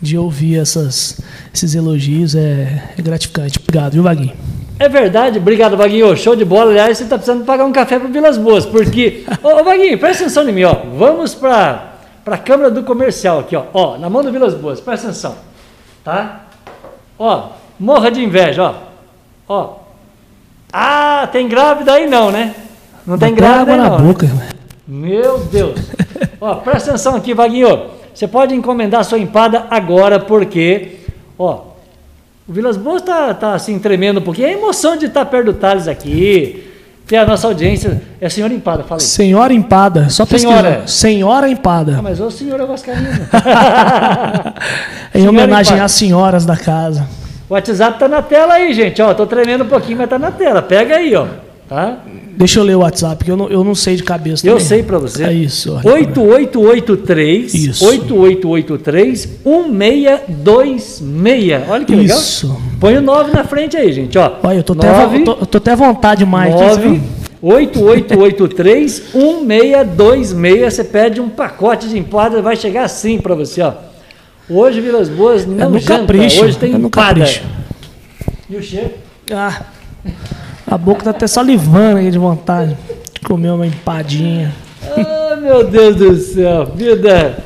[0.00, 1.20] de ouvir essas,
[1.54, 2.34] esses elogios.
[2.34, 3.58] É, é gratificante.
[3.58, 4.32] Obrigado, viu, Vaguinho?
[4.78, 6.16] É verdade, obrigado, Vaguinho.
[6.16, 6.70] Show de bola.
[6.70, 9.24] Aliás, você está precisando pagar um café para Vilas Boas, porque.
[9.42, 10.74] ô, ô, Vaguinho, presta atenção em mim, ó.
[10.96, 11.92] Vamos para
[12.26, 13.64] a Câmara do Comercial aqui, ó.
[13.74, 15.36] Ó, na mão do Vilas Boas, presta atenção.
[16.02, 16.46] Tá?
[17.18, 18.74] Ó, morra de inveja, ó.
[19.46, 19.79] Ó.
[20.72, 22.54] Ah, tem grávida aí não, né?
[23.06, 23.90] Não tem grávida aí não.
[23.90, 24.06] na né?
[24.06, 24.30] boca.
[24.86, 25.80] Meu Deus.
[26.40, 27.86] ó, presta atenção aqui, Vaguinho.
[28.14, 30.98] Você pode encomendar sua empada agora, porque,
[31.38, 31.62] ó,
[32.48, 34.48] o Vilas Boas está tá, assim tremendo um pouquinho.
[34.48, 36.66] É a emoção de estar tá perto do Thales aqui.
[37.06, 38.00] Ter a nossa audiência.
[38.20, 39.06] É a senhora Empada, fala aí.
[39.06, 40.86] Senhora Empada, só senhora.
[40.86, 41.96] Senhora Empada.
[41.98, 43.08] Ah, mas o senhor é Vascaíno.
[45.14, 45.86] em homenagem Empada.
[45.86, 47.08] às senhoras da casa.
[47.50, 49.02] O WhatsApp tá na tela aí, gente.
[49.02, 50.62] Ó, tô tremendo um pouquinho, mas tá na tela.
[50.62, 51.26] Pega aí, ó.
[51.68, 51.98] Tá?
[52.36, 54.46] Deixa eu ler o WhatsApp, que eu não, eu não sei de cabeça.
[54.46, 55.24] Eu sei para você.
[55.24, 55.72] É isso.
[55.82, 57.84] 8883 isso.
[57.84, 61.68] 8883 1626.
[61.68, 62.16] Olha que legal.
[62.16, 62.56] Isso.
[62.78, 64.16] Põe o 9 na frente aí, gente.
[64.16, 66.54] Ó, Olha, eu tô, 9, até, tô, eu tô até vontade mais.
[66.54, 67.00] 9,
[67.42, 70.72] 8883 1626.
[70.72, 73.89] Você pede um pacote de empada, vai chegar assim para você, ó.
[74.50, 76.00] Hoje Vilas Boas não é no janta.
[76.00, 76.44] Capricho.
[76.44, 77.24] Hoje tem é empada.
[78.48, 78.90] E o cheiro?
[79.32, 79.62] Ah.
[80.66, 82.76] A boca tá até salivando aí de vontade
[83.14, 84.52] de comer uma empadinha.
[84.96, 87.38] Ah, meu Deus do céu, vida.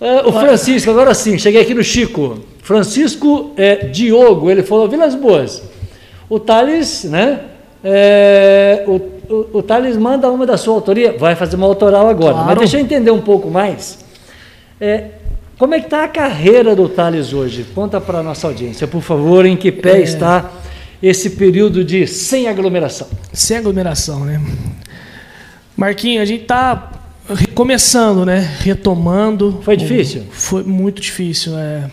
[0.00, 2.38] Ah, o Francisco, agora sim, cheguei aqui no Chico.
[2.62, 5.62] Francisco é, Diogo, ele falou Vilas Boas.
[6.28, 7.40] O Thales, né?
[7.82, 9.00] É, o,
[9.34, 12.46] o, o Thales manda uma da sua autoria, vai fazer uma autoral agora, Claro.
[12.46, 13.98] mas deixa eu entender um pouco mais.
[14.80, 15.06] É,
[15.60, 17.64] como é que está a carreira do Thales hoje?
[17.74, 20.02] Conta para a nossa audiência, por favor, em que pé É.
[20.02, 20.50] está
[21.02, 23.06] esse período de sem aglomeração.
[23.32, 24.40] Sem aglomeração, né?
[25.76, 26.90] Marquinhos, a gente tá
[27.28, 28.38] recomeçando, né?
[28.60, 29.60] Retomando.
[29.62, 30.22] Foi difícil?
[30.30, 31.90] Foi muito difícil, é.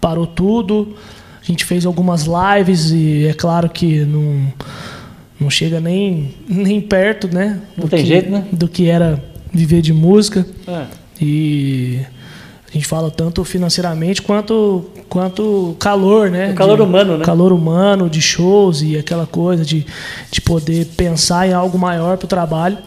[0.00, 0.94] Parou tudo.
[1.40, 4.52] A gente fez algumas lives e é claro que não,
[5.40, 7.60] não chega nem, nem perto, né?
[7.76, 8.44] Não do tem que- jeito, né?
[8.52, 10.46] Do que era viver de música.
[10.66, 10.86] Ah,
[11.22, 11.98] E
[12.70, 16.52] a gente fala tanto financeiramente quanto quanto calor, né?
[16.52, 17.24] O calor De- humano, né?
[17.24, 19.84] Calor humano de shows e aquela coisa de,
[20.30, 22.78] de poder pensar em algo maior para o trabalho.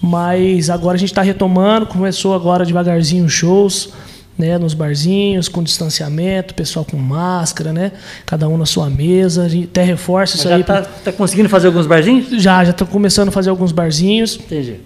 [0.00, 3.90] Mas agora a gente está retomando, começou agora devagarzinho os shows,
[4.36, 4.58] né?
[4.58, 7.92] Nos barzinhos, com distanciamento, pessoal com máscara, né?
[8.26, 9.44] Cada um na sua mesa.
[9.44, 10.62] A gente até reforça isso já aí.
[10.62, 12.42] está pra- conseguindo fazer alguns barzinhos?
[12.42, 14.78] Já, já tô começando a fazer alguns barzinhos Entendi.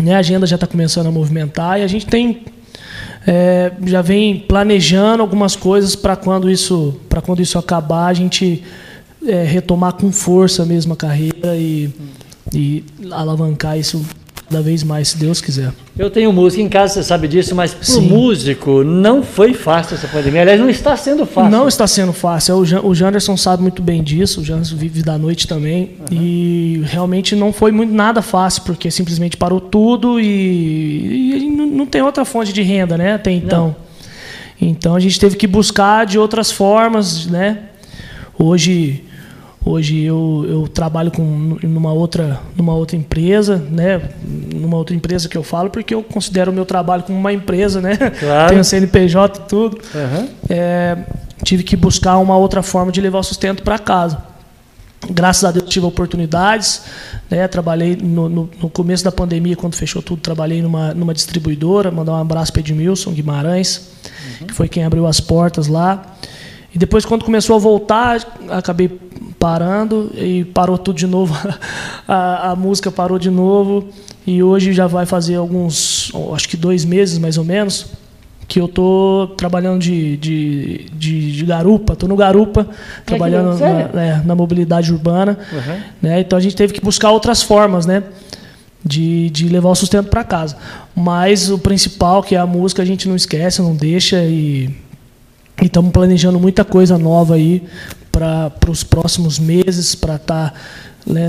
[0.00, 0.14] né?
[0.14, 2.42] A agenda já está começando a movimentar e a gente tem
[3.26, 8.62] é, já vem planejando algumas coisas para quando isso para quando isso acabar a gente
[9.26, 11.90] é, retomar com força mesmo a carreira e,
[12.52, 14.04] e alavancar isso
[14.52, 15.72] cada vez mais, se Deus quiser.
[15.98, 19.94] Eu tenho música em casa, você sabe disso, mas para o músico não foi fácil
[19.94, 20.42] essa pandemia.
[20.42, 21.50] Aliás, não está sendo fácil.
[21.50, 22.56] Não está sendo fácil.
[22.56, 24.42] O, Jan, o Janderson sabe muito bem disso.
[24.42, 25.92] O Janderson vive da noite também.
[26.10, 31.86] E realmente não foi muito nada fácil, porque simplesmente parou tudo e, e não, não
[31.86, 33.14] tem outra fonte de renda, né?
[33.14, 33.74] Até então.
[34.60, 37.58] Então a gente teve que buscar de outras formas, né?
[38.38, 39.04] Hoje,
[39.64, 41.22] hoje eu, eu trabalho com
[41.62, 44.00] numa outra, numa outra empresa, né?
[44.54, 47.80] Numa outra empresa que eu falo, porque eu considero o meu trabalho como uma empresa,
[47.80, 47.96] né?
[47.96, 48.50] Claro.
[48.50, 50.28] Tenho CNPJ e tudo Aham.
[50.48, 50.98] é,
[51.44, 54.18] tive que buscar uma outra forma de levar o sustento para casa.
[55.10, 56.82] Graças a Deus tive oportunidades,
[57.28, 57.48] né?
[57.48, 62.12] Trabalhei no, no- no começo da pandemia, quando fechou tudo, trabalhei numa, numa distribuidora, mandar
[62.12, 63.88] um abraço para Edmilson Guimarães,
[64.46, 66.14] que foi quem abriu as portas lá.
[66.74, 68.88] E depois, quando começou a voltar, acabei
[69.38, 71.34] parando e parou tudo de novo.
[72.08, 73.88] a, a música parou de novo.
[74.26, 77.86] E hoje já vai fazer alguns, acho que dois meses mais ou menos,
[78.46, 82.68] que eu tô trabalhando de, de, de, de garupa, tô no garupa,
[83.04, 83.90] trabalhando sério?
[83.92, 85.38] na, é, na mobilidade urbana.
[85.52, 85.80] Uhum.
[86.00, 86.20] Né?
[86.20, 88.04] Então a gente teve que buscar outras formas, né?
[88.84, 90.56] De, de levar o sustento para casa.
[90.94, 94.70] Mas o principal, que é a música, a gente não esquece, não deixa e
[95.66, 97.62] estamos planejando muita coisa nova aí
[98.10, 100.54] para os próximos meses, para estar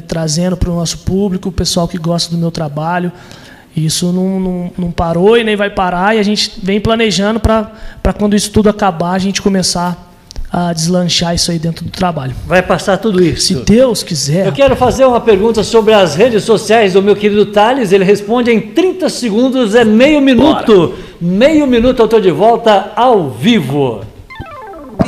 [0.07, 3.11] trazendo para o nosso público, o pessoal que gosta do meu trabalho.
[3.75, 7.71] Isso não, não, não parou e nem vai parar, e a gente vem planejando para
[8.17, 10.11] quando isso tudo acabar, a gente começar
[10.51, 12.35] a deslanchar isso aí dentro do trabalho.
[12.45, 13.47] Vai passar tudo isso.
[13.47, 14.45] Se Deus quiser.
[14.45, 17.91] Eu quero fazer uma pergunta sobre as redes sociais do meu querido Thales.
[17.91, 20.93] Ele responde em 30 segundos, é meio minuto.
[21.19, 24.01] Meio minuto eu estou de volta ao vivo.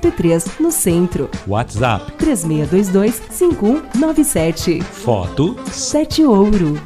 [0.00, 1.30] 103, no centro.
[1.46, 2.12] WhatsApp.
[2.18, 4.82] 3622 5197.
[4.82, 6.78] Foto 7 Ouro.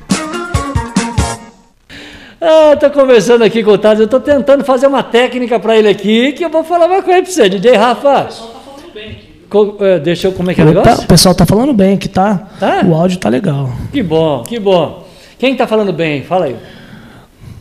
[2.41, 5.89] Ah, tô conversando aqui com o Thales, eu tô tentando fazer uma técnica para ele
[5.89, 8.29] aqui, que eu vou falar uma coisa para você, DJ Rafa.
[9.51, 11.05] Co- é, deixa eu, como é que é o Tá- negócio?
[11.05, 12.49] o pessoal tá falando bem que tá.
[12.59, 12.83] Tá?
[12.87, 13.69] O áudio tá legal.
[13.93, 15.05] Que bom, que bom.
[15.39, 16.23] Quem tá falando bem?
[16.23, 16.57] Fala aí.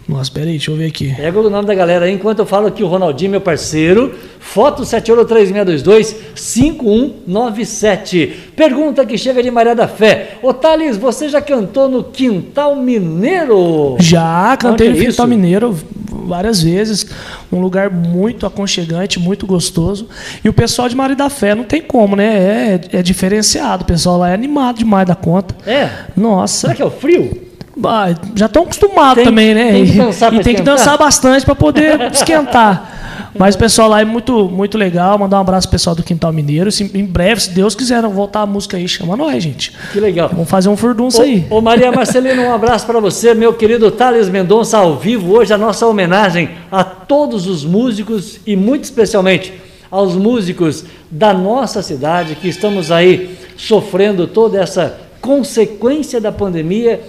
[0.10, 1.14] Nossa, peraí, deixa eu ver aqui.
[1.16, 4.16] Pega o nome da galera aí, enquanto eu falo aqui o Ronaldinho, meu parceiro.
[4.40, 8.50] Foto 7 ouro 3622 5197.
[8.56, 10.40] Pergunta que chega de Maria da Fé.
[10.42, 13.98] Ô Thales, você já cantou no Quintal Mineiro?
[14.00, 15.28] Já cantei Onde no é Quintal?
[15.28, 15.78] Mineiro
[16.26, 17.06] várias vezes.
[17.52, 20.08] Um lugar muito aconchegante, muito gostoso.
[20.44, 22.80] E o pessoal de Maria da Fé não tem como, né?
[22.92, 23.84] É, é diferenciado.
[23.84, 25.56] O pessoal lá é animado demais da conta.
[25.70, 25.88] É?
[26.18, 26.62] Nossa.
[26.62, 27.49] Será que é o frio?
[27.84, 29.72] Ah, já estão acostumados Tem- também, né?
[29.72, 32.96] tem que E- dançar e tem que dançar bastante para poder esquentar.
[33.38, 35.18] Mas o pessoal lá é muito, muito legal.
[35.18, 36.72] Mandar um abraço pro pessoal do Quintal Mineiro.
[36.72, 39.72] Se- em breve, se Deus quiser voltar a música aí, chama nós, gente.
[39.94, 40.30] Que legal.
[40.30, 41.46] Vamos fazer um furdunço aí.
[41.50, 45.34] Ô, Maria Marcelino, um abraço para você, meu querido Thales Mendonça, ao vivo.
[45.38, 49.54] Hoje a nossa homenagem a todos os músicos e muito especialmente
[49.92, 57.00] aos músicos da nossa cidade que estamos aí sofrendo toda essa consequência da pandemia,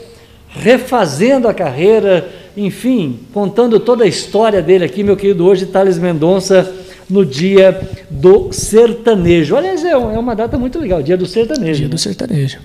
[0.51, 6.75] refazendo a carreira, enfim, contando toda a história dele aqui, meu querido hoje, Thales Mendonça,
[7.09, 9.57] no dia do sertanejo.
[9.57, 11.79] Aliás, é, é uma data muito legal, dia do sertanejo.
[11.79, 11.91] Dia né?
[11.91, 12.59] do sertanejo.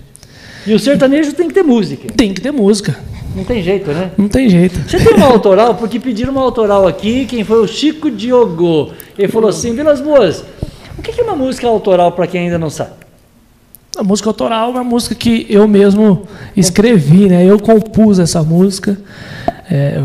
[0.68, 2.12] E o sertanejo tem que ter música.
[2.16, 2.98] Tem que ter música.
[3.36, 4.12] Não tem jeito, né?
[4.18, 4.80] Não tem jeito.
[4.88, 5.76] Você tem uma autoral?
[5.76, 8.94] Porque pediram uma autoral aqui, quem foi o Chico Diogo.
[9.18, 10.44] Ele falou assim, Vilas Boas,
[10.98, 13.05] o que é uma música autoral para quem ainda não sabe?
[13.96, 17.46] A música autoral é uma música que eu mesmo escrevi, né?
[17.46, 18.98] Eu compus essa música,
[19.70, 19.98] é,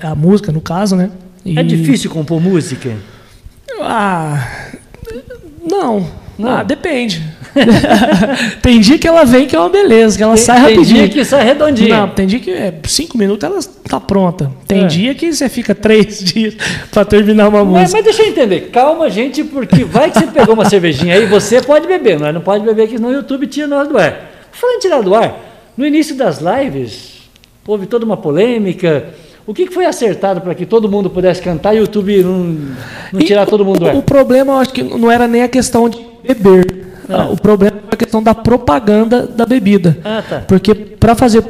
[0.00, 1.10] é a música no caso, né?
[1.44, 1.58] E...
[1.58, 2.96] É difícil compor música?
[3.80, 4.48] Ah,
[5.62, 6.06] não.
[6.38, 6.50] Não.
[6.50, 7.22] Ah, depende.
[8.60, 10.84] tem dia que ela vem que é uma beleza, que ela tem, sai rapidinho.
[10.84, 12.00] Tem dia que sai redondinha.
[12.00, 14.52] Não, tem dia que é cinco minutos ela está pronta.
[14.66, 14.86] Tem é.
[14.86, 16.54] dia que você fica três dias
[16.90, 17.96] para terminar uma mas, música.
[17.96, 21.62] Mas deixa eu entender, calma, gente, porque vai que você pegou uma cervejinha aí, você
[21.62, 24.30] pode beber, mas não pode beber aqui no YouTube tira nós do ar.
[24.52, 25.34] Falando em tirar do ar,
[25.76, 27.16] no início das lives
[27.66, 29.08] houve toda uma polêmica.
[29.46, 32.56] O que foi acertado para que todo mundo pudesse cantar e o YouTube não,
[33.12, 33.94] não tirar e todo mundo do ar?
[33.94, 36.86] O problema, eu acho que não era nem a questão de beber.
[37.08, 37.28] Ah.
[37.30, 39.96] O problema é a questão da propaganda da bebida.
[40.04, 40.40] Ah, tá.
[40.46, 41.40] Porque para fazer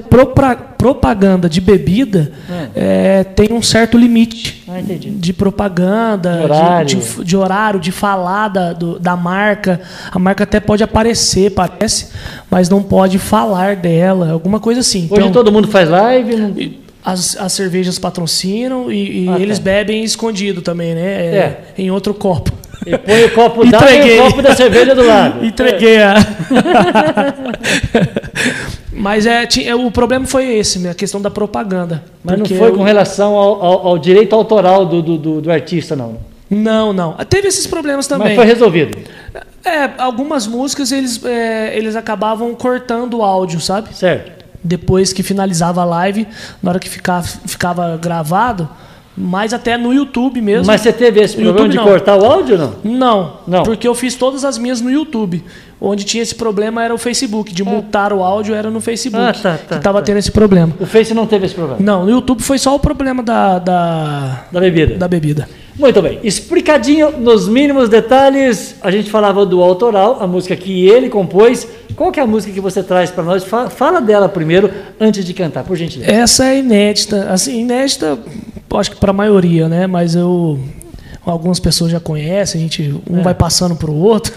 [0.76, 2.68] propaganda de bebida, ah.
[2.74, 7.90] é, tem um certo limite ah, de propaganda, de horário, de, de, de, horário, de
[7.90, 9.80] falar da, do, da marca.
[10.10, 12.08] A marca até pode aparecer, parece,
[12.50, 15.08] mas não pode falar dela, alguma coisa assim.
[15.10, 16.36] Hoje então, todo mundo faz live.
[16.36, 16.86] Não...
[17.02, 19.64] As, as cervejas patrocinam e, e Ah, eles tá.
[19.64, 21.02] bebem escondido também, né?
[21.02, 21.64] É, É.
[21.78, 22.52] Em outro copo.
[22.86, 24.20] E põe o copo d'água e Entreguei.
[24.20, 25.44] o copo da cerveja do lado.
[25.44, 26.14] Entreguei a.
[28.92, 32.02] Mas é, é, o problema foi esse, né, a questão da propaganda.
[32.24, 35.50] Mas não foi eu- com relação ao, ao- ao direito autoral do, do, do- do
[35.52, 36.16] artista, não.
[36.48, 37.12] Não, não.
[37.28, 38.36] Teve esses problemas Mas também.
[38.36, 38.96] foi resolvido.
[39.64, 43.94] É, algumas músicas eles, é, eles acabavam cortando o áudio, sabe?
[43.94, 44.32] Certo.
[44.62, 46.26] Depois que finalizava a live,
[46.62, 48.68] na hora que ficava, ficava gravado,
[49.16, 50.66] mas até no YouTube mesmo.
[50.66, 51.84] Mas você teve esse No problema YouTube, de não.
[51.84, 52.74] cortar o áudio, não?
[52.84, 53.62] Não, Não.
[53.62, 55.42] porque eu fiz todas as minhas no YouTube.
[55.80, 57.52] Onde tinha esse problema era o Facebook.
[57.52, 59.22] De multar o áudio era no Facebook.
[59.22, 60.04] Ah, tá, tá, que tava tá.
[60.06, 60.72] tendo esse problema.
[60.80, 61.78] O Face não teve esse problema.
[61.80, 64.94] Não, no YouTube foi só o problema da, da, Da bebida.
[64.96, 65.48] da bebida.
[65.78, 66.18] Muito bem.
[66.22, 68.76] Explicadinho nos mínimos detalhes.
[68.80, 71.68] A gente falava do autoral, a música que ele compôs.
[71.94, 73.44] Qual que é a música que você traz para nós?
[73.44, 76.10] Fa- Fala dela primeiro, antes de cantar, por gentileza.
[76.10, 77.26] Essa é inédita.
[77.30, 78.18] Assim, inédita,
[78.74, 79.86] acho que para a maioria, né?
[79.86, 80.58] Mas eu.
[81.26, 83.22] Algumas pessoas já conhecem, a gente um É.
[83.22, 84.32] vai passando para o outro.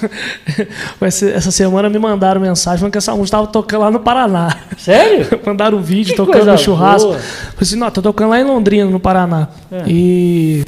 [1.02, 4.58] Essa semana me mandaram mensagem falando que essa música estava tocando lá no Paraná.
[4.78, 5.28] Sério?
[5.45, 7.10] Mandaram um vídeo Que tocando no churrasco.
[7.10, 7.19] boa.
[7.19, 9.49] Falei assim, não, tô tocando lá em Londrina, no Paraná.
[9.71, 9.84] É.
[9.88, 10.65] E.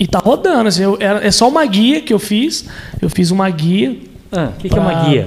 [0.00, 2.64] E tá rodando, assim, eu- era- é só uma guia que eu fiz.
[3.00, 3.96] Eu fiz uma guia.
[4.34, 5.26] Ah, O que, que é uma pra- guia?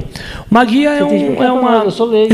[0.50, 1.72] Uma guia é, um, é pra uma.
[1.84, 2.34] Eu sou leigo.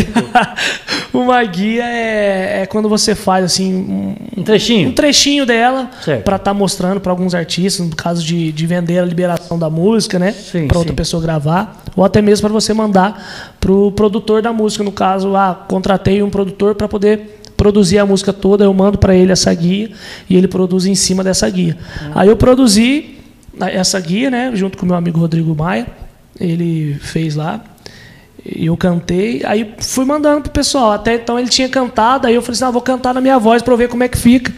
[1.13, 4.89] uma guia é, é quando você faz assim um, Um trechinho.
[4.89, 5.89] um trechinho dela
[6.23, 10.17] para estar mostrando para alguns artistas, no caso de, de vender a liberação da música,
[10.17, 10.33] né?
[10.67, 10.95] Para outra sim.
[10.95, 15.53] pessoa gravar, ou até mesmo para você mandar pro produtor da música, no caso, ah,
[15.67, 19.91] contratei um produtor para poder produzir a música toda, eu mando para ele essa guia
[20.29, 21.77] e ele produz em cima dessa guia.
[22.15, 23.17] Aí eu produzi
[23.59, 25.85] essa guia, né, junto com meu amigo Rodrigo Maia,
[26.39, 27.61] ele fez lá.
[28.43, 30.91] E eu cantei, aí fui mandando pro pessoal.
[30.91, 33.61] Até então ele tinha cantado, aí eu falei assim: ah, vou cantar na minha voz
[33.61, 34.51] para ver como é que fica.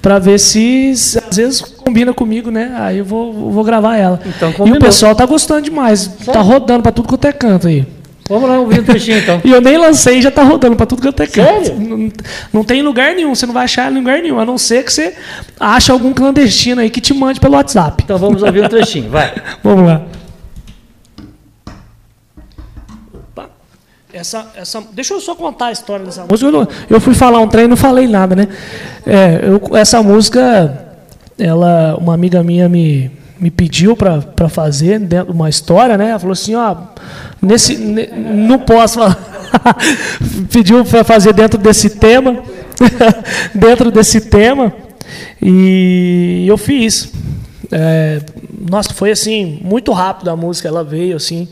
[0.00, 2.74] Para ver se, se às vezes combina comigo, né?
[2.78, 4.20] Aí eu vou, vou gravar ela.
[4.24, 6.06] Então e o pessoal tá gostando demais.
[6.24, 7.86] Tá rodando para tudo quanto é canto aí.
[8.28, 9.40] Vamos lá ouvir um trechinho então.
[9.44, 11.66] E eu nem lancei já tá rodando para tudo quanto é canto.
[11.66, 11.80] Sério?
[11.80, 12.12] Não,
[12.52, 14.84] não tem em lugar nenhum, você não vai achar em lugar nenhum, a não ser
[14.84, 15.14] que você
[15.58, 18.02] ache algum clandestino aí que te mande pelo WhatsApp.
[18.04, 19.34] Então vamos ouvir um trechinho, vai.
[19.64, 20.02] Vamos lá.
[24.12, 26.46] Essa, essa, deixa eu só contar a história dessa música.
[26.48, 28.48] Eu, não- eu fui falar um trem e não falei nada, né?
[29.06, 30.86] É, eu- essa música,
[31.38, 36.08] ela, uma amiga minha me, me pediu para fazer dentro de uma história, né?
[36.10, 36.74] Ela falou assim, ó,
[37.42, 38.98] nesse, ne- não posso
[40.50, 42.42] pediu para fazer dentro desse tema,
[43.54, 44.72] dentro desse tema,
[45.42, 47.12] e eu fiz.
[47.70, 48.20] É,
[48.70, 51.46] nossa, foi assim, muito rápido a música, ela veio assim,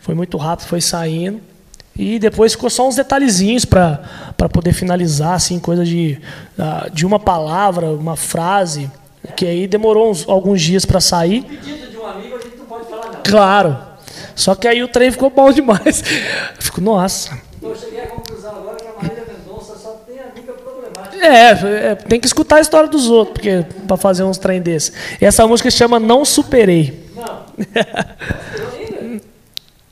[0.00, 1.40] foi muito rápido, foi saindo.
[1.96, 3.98] E depois ficou só uns detalhezinhos para
[4.52, 6.18] poder finalizar, assim, coisa de,
[6.58, 8.90] ah, de uma palavra, uma frase,
[9.36, 11.42] que aí demorou uns- alguns dias para sair.
[11.42, 13.18] Pedido de um amigo, a gente não pode falar nada.
[13.22, 13.78] Claro.
[14.34, 16.02] Só que aí o trem ficou bom demais.
[16.58, 17.38] Fico, nossa.
[17.62, 21.24] Eu cheguei à conclusão agora que a Marília Mendonça só tem amiga problemática.
[21.24, 24.92] É, é, tem que escutar a história dos outros, porque para fazer uns trem desses.
[25.20, 27.06] Essa música se chama Não Superei.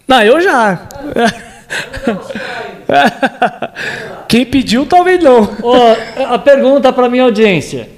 [0.09, 0.88] Não, eu já.
[4.29, 5.49] Quem pediu, talvez não.
[5.62, 5.97] Ó,
[6.29, 7.89] a pergunta para minha audiência.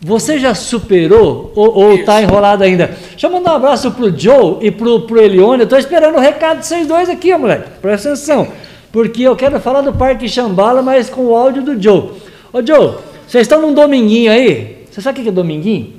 [0.00, 2.96] Você já superou ou, ou tá enrolado ainda?
[3.10, 5.62] Deixa eu mandar um abraço pro Joe e pro, pro Elione.
[5.62, 7.68] Eu tô esperando o recado de vocês dois aqui, ó, moleque.
[7.80, 8.48] Presta atenção.
[8.92, 12.10] Porque eu quero falar do Parque Xambala, mas com o áudio do Joe.
[12.52, 12.94] Ô, Joe,
[13.26, 14.84] vocês estão num dominguinho aí?
[14.90, 15.94] Você sabe o que é dominguinho?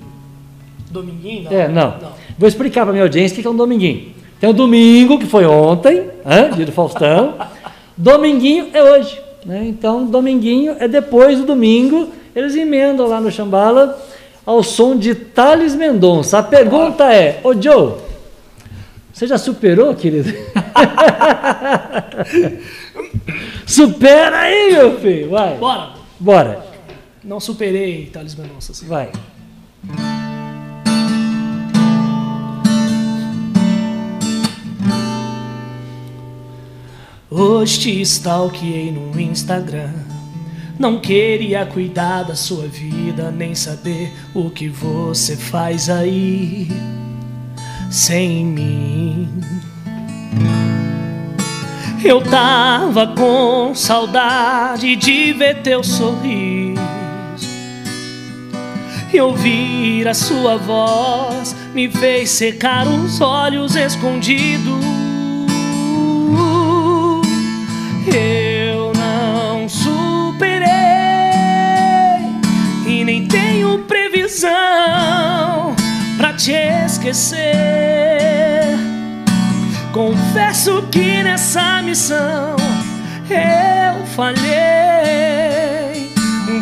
[0.90, 1.44] Dominguinho?
[1.44, 1.52] Não.
[1.52, 1.96] É, não.
[2.38, 4.14] Vou explicar para minha audiência o que é um dominguinho.
[4.40, 7.36] Tem o domingo, que foi ontem, hein, dia do Faustão.
[7.96, 9.20] Dominguinho é hoje.
[9.46, 9.66] Né?
[9.68, 12.10] Então, dominguinho é depois do domingo.
[12.36, 13.98] Eles emendam lá no Xambala
[14.46, 16.38] ao som de Thales Mendonça.
[16.38, 17.96] A pergunta é, ô Joe,
[19.12, 20.32] você já superou, querido?
[23.66, 25.32] Supera aí, meu filho.
[25.32, 25.58] Vai.
[25.58, 25.90] Bora.
[26.20, 26.66] Bora.
[27.24, 28.72] Não superei Thales Mendonça.
[28.72, 28.86] Assim.
[28.86, 29.10] Vai.
[37.40, 39.94] Hoje te stalkeei no Instagram.
[40.80, 46.68] Não queria cuidar da sua vida, nem saber o que você faz aí
[47.92, 49.30] sem mim.
[52.04, 56.82] Eu tava com saudade de ver teu sorriso
[59.14, 64.97] e ouvir a sua voz me fez secar os olhos escondidos.
[74.38, 75.76] Previsão
[76.18, 76.52] pra te
[76.86, 77.38] esquecer.
[79.92, 82.56] Confesso que nessa missão
[83.30, 84.48] eu falhei.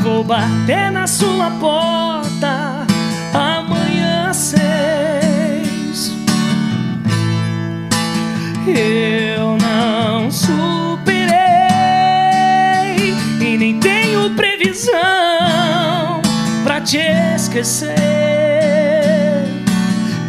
[0.01, 2.85] Vou bater na sua porta
[3.33, 6.13] amanhã seis.
[8.67, 9.24] Eu
[17.55, 17.95] esquecer.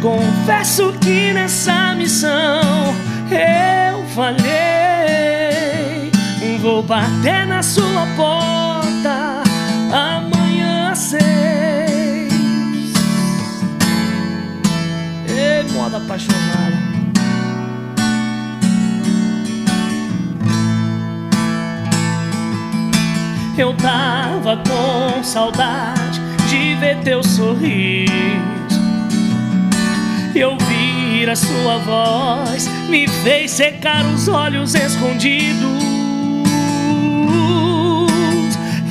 [0.01, 2.95] Confesso que nessa missão
[3.29, 4.47] eu falhei.
[6.61, 9.43] Vou bater na sua porta
[9.91, 11.21] amanhã às seis.
[15.27, 16.77] Ei, moda apaixonada.
[23.57, 25.96] Eu tava com saudade
[26.47, 28.07] de ver teu sorriso
[30.33, 35.83] e ouvir a sua voz me fez secar os olhos escondidos.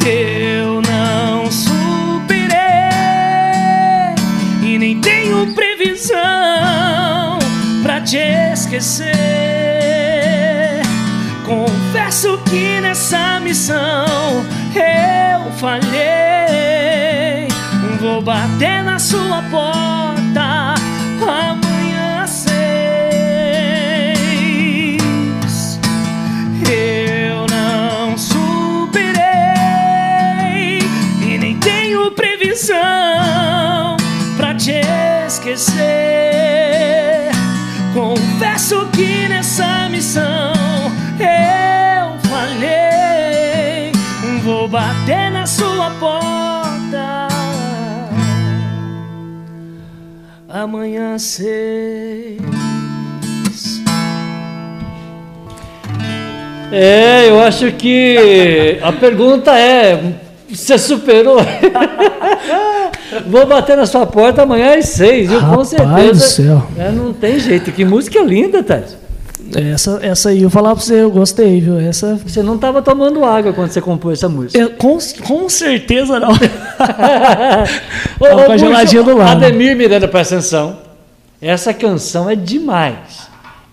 [0.04, 2.46] Eu não superei
[4.62, 6.18] e nem tenho previsão
[7.82, 8.18] pra te
[8.52, 9.06] esquecer.
[11.44, 14.44] Confesso que nessa missão
[14.74, 16.25] eu falhei.
[18.16, 20.74] Vou bater na sua porta
[21.20, 22.56] amanhã às seis.
[26.66, 29.18] Eu não superei
[31.20, 33.98] e nem tenho previsão
[34.38, 34.80] pra te
[35.26, 35.76] esquecer.
[37.92, 40.54] Confesso que nessa missão
[41.20, 43.92] eu falhei.
[44.42, 46.45] Vou bater na sua porta
[50.62, 52.40] amanhã seis.
[56.72, 60.14] É, eu acho que a pergunta é:
[60.48, 61.38] você superou?
[63.28, 65.40] Vou bater na sua porta amanhã às seis, viu?
[65.40, 66.12] Com certeza.
[66.12, 66.66] do céu.
[66.76, 67.70] É, não tem jeito.
[67.72, 68.96] Que música linda, Tati.
[69.54, 71.78] Essa, essa aí eu falar pra você, eu gostei, viu?
[71.78, 72.16] Essa.
[72.26, 74.58] Você não estava tomando água quando você compôs essa música.
[74.58, 76.30] eu- com, com certeza não.
[78.18, 79.44] Tava com a geladinha do lado.
[79.44, 80.78] Ademir Miranda, presta atenção.
[81.40, 83.28] Essa canção é demais.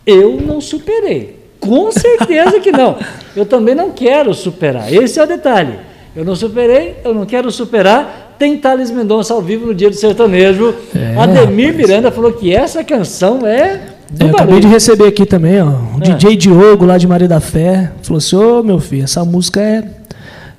[0.06, 1.40] Eu não superei.
[1.60, 2.98] Com certeza que não.
[3.36, 4.92] Eu também não quero superar.
[4.94, 5.80] Esse é o detalhe.
[6.16, 8.36] Eu não superei, eu não quero superar.
[8.38, 10.76] Tem Thales Mendonça ao vivo no Dia do Sertanejo.
[10.96, 11.76] É, Ademir rapaz.
[11.90, 13.80] Miranda falou que essa canção é
[14.20, 15.68] É, acabei de receber aqui também, ó.
[15.70, 16.14] O É.
[16.16, 19.84] DJ Diogo, lá de Maria da Fé, falou assim: Ô meu filho, essa música é,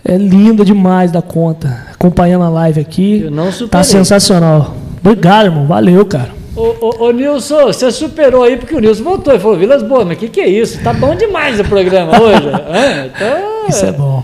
[0.05, 1.87] é linda demais da conta.
[1.93, 3.23] Acompanhando a live aqui.
[3.25, 3.85] Eu não Tá superei.
[3.85, 4.75] sensacional.
[5.01, 5.67] Obrigado, irmão.
[5.67, 6.31] Valeu, cara.
[6.57, 10.07] Ô, ô, ô, Nilson, você superou aí porque o Nilson voltou e falou: Vilas Boas,
[10.07, 10.81] mas o que, que é isso?
[10.83, 12.49] Tá bom demais o programa hoje.
[13.15, 14.23] Então, Isso é bom.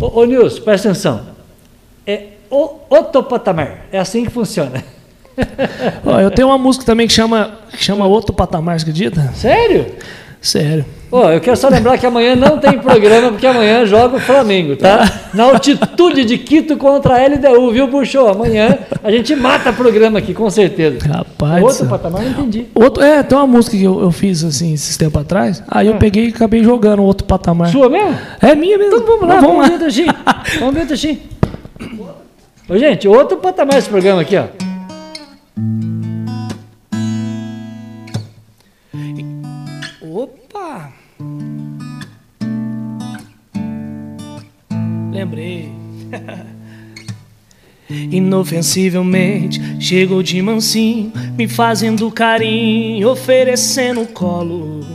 [0.00, 1.20] Ô, ô Nilson, presta atenção.
[2.06, 3.86] É o, outro patamar.
[3.92, 4.82] É assim que funciona.
[6.04, 9.32] Ó, eu tenho uma música também que chama, que chama Outro Patamar, você acredita?
[9.34, 9.86] Sério?
[10.40, 10.84] Sério.
[11.12, 14.76] Ó, eu quero só lembrar que amanhã não tem programa, porque amanhã joga o Flamengo,
[14.76, 15.28] tá?
[15.34, 18.28] Na altitude de Quito contra a LDU, viu, Buxô?
[18.28, 20.98] Amanhã a gente mata programa aqui, com certeza.
[21.06, 21.62] Rapaz.
[21.62, 22.66] Outro patamar, não entendi.
[22.74, 25.62] Outro, é, tem uma música que eu, eu fiz assim esses tempos atrás.
[25.68, 27.68] Aí eu peguei e acabei jogando outro patamar.
[27.68, 28.16] Sua mesmo?
[28.40, 28.96] É minha mesmo.
[28.96, 30.60] Então vamos lá, Mas vamos ver o.
[30.60, 31.18] Vamos ver
[32.68, 32.72] o.
[32.72, 34.69] Ô, gente, outro patamar esse programa aqui, ó.
[40.00, 40.92] Opa!
[45.12, 45.72] Lembrei.
[48.10, 54.86] Inofensivelmente chegou de mansinho, me fazendo carinho, oferecendo colo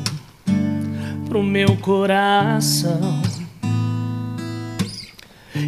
[1.28, 3.22] pro meu coração.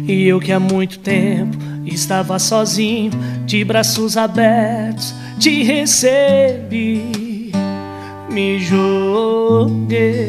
[0.06, 3.12] E eu que há muito tempo estava sozinho,
[3.44, 7.52] de braços abertos, te recebi,
[8.28, 10.28] me joguei.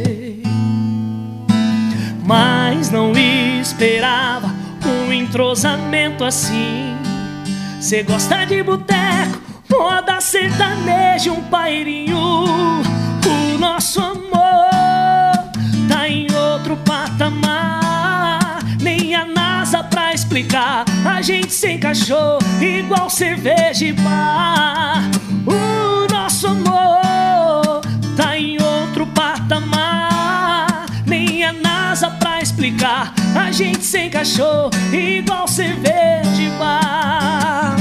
[2.26, 4.54] Mas não esperava
[4.86, 6.96] um entrosamento assim.
[7.82, 12.18] Cê gosta de boteco, moda sertaneja, um pairinho.
[12.18, 14.70] O nosso amor
[15.88, 17.69] tá em outro patamar.
[19.90, 20.86] Pra explicar.
[21.06, 25.02] A gente se encaixou igual cerveja e bar.
[25.46, 27.82] O nosso amor
[28.16, 30.86] tá em outro patamar.
[31.06, 33.14] Nem a NASA pra explicar.
[33.36, 37.76] A gente se encaixou igual cerveja e bar.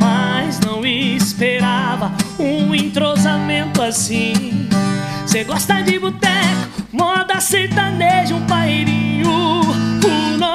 [0.00, 4.68] Mas não esperava um entrosamento assim.
[5.26, 9.28] Cê gosta de boteco, moda sertaneja, um pairinho.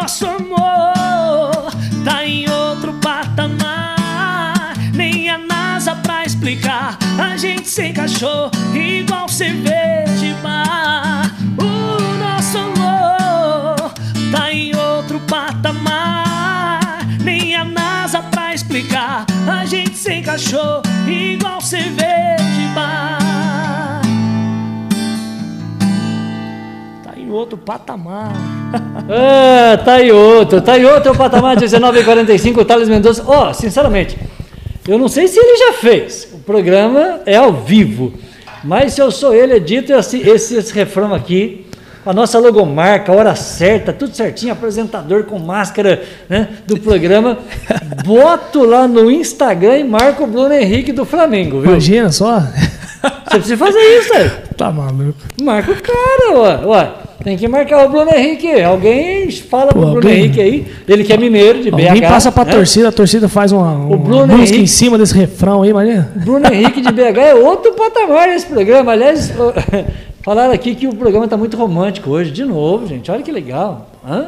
[0.03, 1.71] Nosso amor
[2.03, 4.73] tá em outro patamar.
[4.93, 6.97] Nem a NASA pra explicar.
[7.17, 11.33] A gente se encaixou igual cerveja e bar.
[11.57, 13.93] O nosso amor
[14.29, 17.07] tá em outro patamar.
[17.23, 19.25] Nem a NASA pra explicar.
[19.47, 23.22] A gente se encaixou igual cerveja e bar.
[27.35, 28.33] Outro patamar.
[29.07, 33.23] Ah, tá aí outro, tá aí outro patamar 1945, Thales Mendonça.
[33.27, 34.17] Ó, sinceramente,
[34.87, 36.27] eu não sei se ele já fez.
[36.33, 38.13] O programa é ao vivo.
[38.63, 41.65] Mas se eu sou ele, edito esse, esse, esse refrão aqui.
[42.05, 47.37] A nossa logomarca, a hora certa, tudo certinho, apresentador com máscara né, do programa.
[48.03, 51.71] Boto lá no Instagram e marco o Bruno Henrique do Flamengo, viu?
[51.71, 52.41] Imagina só.
[52.41, 54.29] Você precisa fazer isso, aí.
[54.57, 55.17] Tá maluco.
[55.41, 56.69] Marca o cara, ó.
[56.71, 57.02] ó.
[57.23, 58.61] Tem que marcar o Bruno Henrique.
[58.61, 60.67] Alguém fala pro Bruno alguém- Henrique aí.
[60.87, 61.87] Ele que é mineiro de BH.
[61.87, 62.51] Alguém passa pra né?
[62.53, 66.11] torcida, a torcida faz uma, uma Bruno música Henrique- em cima desse refrão aí, imagina.
[66.15, 68.91] Bruno Henrique de BH é outro patamar esse programa.
[68.91, 69.31] Aliás,
[70.23, 72.31] falaram aqui que o programa tá muito romântico hoje.
[72.31, 73.09] De novo, gente.
[73.11, 73.87] Olha que legal.
[74.07, 74.27] Hã?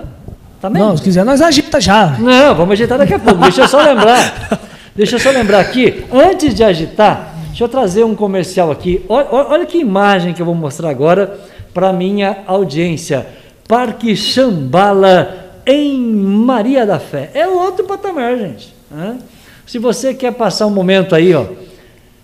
[0.62, 0.88] Tá mesmo?
[0.88, 2.16] Não, se quiser, nós agita já.
[2.20, 3.40] Não, vamos agitar daqui a pouco.
[3.42, 4.60] Deixa eu só lembrar.
[4.96, 6.06] Deixa eu só lembrar aqui.
[6.12, 9.04] Antes de agitar, deixa eu trazer um comercial aqui.
[9.10, 11.38] Olha, olha que imagem que eu vou mostrar agora
[11.76, 13.28] para minha audiência.
[13.68, 17.30] Parque Xambala em Maria da Fé.
[17.34, 18.74] É outro patamar, gente.
[18.90, 19.18] Hã?
[19.66, 21.46] Se você quer passar um momento aí, ó,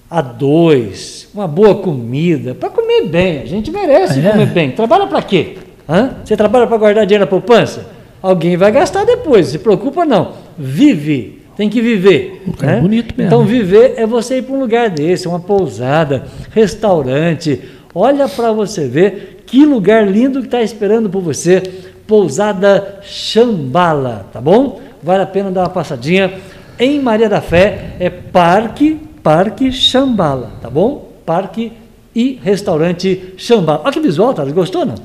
[0.09, 4.31] a dois, uma boa comida, para comer bem, a gente merece É.
[4.31, 4.71] comer bem.
[4.71, 5.57] Trabalha para quê?
[5.89, 6.11] Hã?
[6.23, 7.87] Você trabalha para guardar dinheiro na poupança?
[8.21, 10.33] Alguém vai gastar depois, se preocupa não.
[10.57, 12.43] Vive, tem que viver.
[12.61, 12.79] Né?
[12.79, 13.27] bonito mesmo.
[13.27, 17.59] Então viver é você ir para um lugar desse, uma pousada, restaurante.
[17.93, 21.61] Olha para você ver que lugar lindo que está esperando por você.
[22.07, 24.79] Pousada Xambala, tá bom?
[25.03, 26.31] Vale a pena dar uma passadinha.
[26.79, 31.09] Em Maria da Fé é Parque, Parque Xambala, tá bom?
[31.25, 31.73] Parque
[32.15, 33.81] e Restaurante Xambala.
[33.83, 34.43] Olha que visual, tá?
[34.45, 34.95] Gostou não?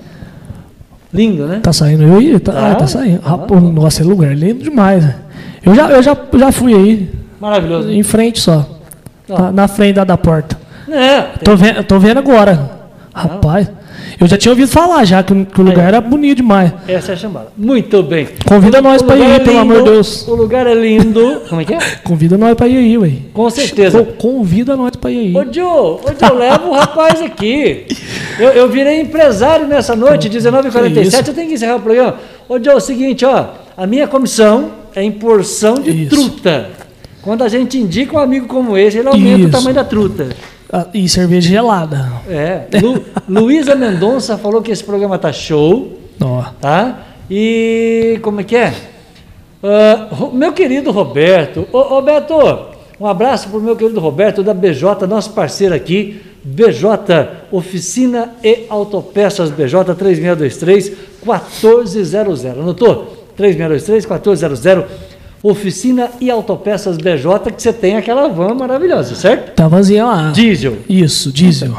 [1.13, 1.61] Lindo, né?
[1.63, 2.39] Tá saindo eu aí?
[2.39, 2.71] Tá, Tá.
[2.71, 3.21] ah, tá saindo.
[3.23, 3.33] Tá.
[3.35, 5.03] Ah, pô, nossa, é lugar lindo demais.
[5.05, 5.17] né?
[5.65, 7.91] Eu já, eu já, já fui aí, Maravilhoso.
[7.91, 8.65] em frente só.
[9.27, 10.57] Tá na frente da, da porta.
[10.89, 12.71] É, Tô vendo, tô vendo agora.
[13.15, 13.69] Rapaz,
[14.19, 16.73] eu já tinha ouvido falar já que, o- que o lugar era bonito demais.
[16.89, 17.53] essa é a Xambala.
[17.57, 18.29] Muito bem.
[18.47, 20.29] Convida nós pra lugar ir, é pelo amor de lindo, Deus.
[20.29, 21.43] O lugar é lindo.
[21.49, 21.79] Como é que é?
[22.03, 23.13] Convida nós pra ir aí, ué.
[23.35, 24.03] Com certeza.
[24.03, 25.49] Co- Convida nós pra ir Ô, aí.
[25.53, 27.87] Joe, ô, Joe, leva o rapaz aqui.
[28.39, 32.17] Eu, eu virei empresário nessa noite, 19h47, eu tenho que encerrar o programa.
[32.49, 33.47] Ô, Joe, é o seguinte, ó,
[33.77, 36.11] a minha comissão é em porção de Isso.
[36.11, 36.71] truta.
[37.23, 39.51] Quando a gente indica um amigo como esse, ele aumenta o Isso.
[39.51, 40.29] tamanho da truta.
[40.73, 42.11] Ah, E cerveja gelada.
[42.29, 42.67] É.
[42.81, 46.43] Lu, Luísa Mendonça falou que esse programa tá show, Ó.
[46.61, 47.03] tá?
[47.31, 48.73] E como é que é?
[50.11, 52.35] Ro- meu querido Roberto, ô, Roberto,
[53.01, 56.23] Um abraço para o meu querido Roberto da BJ, nosso parceiro aqui.
[56.45, 60.93] BJ, Oficina e Autopeças BJ 3623
[61.25, 62.47] 1400.
[62.47, 63.27] Anotou?
[63.37, 64.85] 3623 1400.
[65.51, 69.55] Oficina e Autopeças BJ, que você tem aquela van maravilhosa, certo?
[69.55, 70.31] Tá vazia lá.
[70.33, 70.79] Diesel.
[70.89, 71.73] Isso, diesel.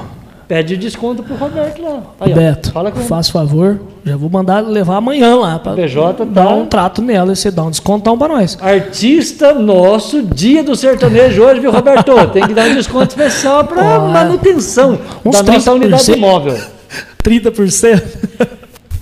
[0.48, 2.02] Pede desconto pro Roberto lá.
[2.22, 6.14] Aí, ó, Beto, fala com faz favor, já vou mandar levar amanhã lá para BJ
[6.14, 8.58] tá- dar um trato nela e você dá um descontão para nós.
[8.62, 12.14] Artista nosso, dia do sertanejo hoje, viu, Roberto?
[12.32, 15.76] Tem que dar um desconto especial para manutenção uns da nossa 30%.
[15.76, 16.58] unidade móvel.
[17.22, 18.57] 30%.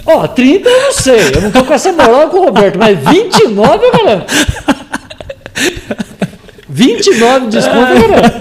[0.05, 2.97] Ó, 30 eu não sei, eu não tô com essa moral com o Roberto, mas
[2.99, 4.33] 29 eu garanto.
[6.69, 8.35] 29 de desconto eu garanto.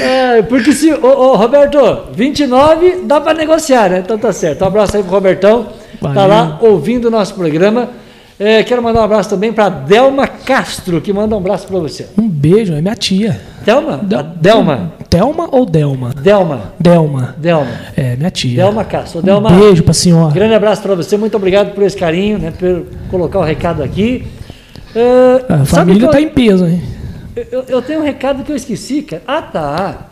[0.00, 1.78] É, porque se, ô, ô, Roberto,
[2.12, 3.98] 29 dá para negociar, né?
[3.98, 4.62] Então tá certo.
[4.62, 5.66] Um abraço aí pro Robertão,
[6.00, 7.90] tá lá ouvindo o nosso programa.
[8.38, 12.08] É, quero mandar um abraço também para Delma Castro, que manda um abraço para você.
[12.18, 13.40] Um beijo, é minha tia.
[13.64, 14.00] Delma?
[14.16, 14.92] A Delma.
[15.14, 16.10] Delma ou Delma?
[16.12, 16.72] Delma.
[16.76, 17.36] Delma.
[17.38, 17.70] Delma.
[17.96, 18.56] É, minha tia.
[18.64, 19.20] Delma Castro.
[19.20, 20.34] Um Delma, beijo pra senhora.
[20.34, 21.16] grande abraço para você.
[21.16, 24.26] Muito obrigado por esse carinho, né, por colocar o recado aqui.
[24.92, 26.82] É, A família tá em peso, hein?
[27.52, 29.22] Eu, eu tenho um recado que eu esqueci, cara.
[29.24, 30.06] Ah, tá.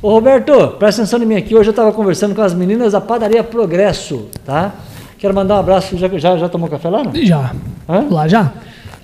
[0.00, 1.54] Ô, Roberto, presta atenção em mim aqui.
[1.54, 4.72] Hoje eu estava conversando com as meninas da padaria Progresso, tá?
[5.18, 5.94] Quero mandar um abraço.
[5.98, 7.04] Já, já, já tomou café lá?
[7.04, 7.14] Não?
[7.14, 7.52] Já.
[7.86, 8.06] Hã?
[8.10, 8.50] Lá já?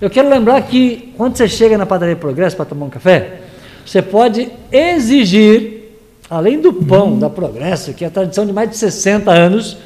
[0.01, 3.41] Eu quero lembrar que quando você chega na padaria Progresso para tomar um café,
[3.85, 5.93] você pode exigir,
[6.31, 9.77] além do pão da Progresso, que é a tradição de mais de 60 anos,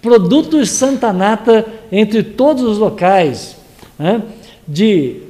[0.00, 3.56] produtos Santa Nata entre todos os locais
[3.98, 4.22] né,
[4.66, 5.22] de,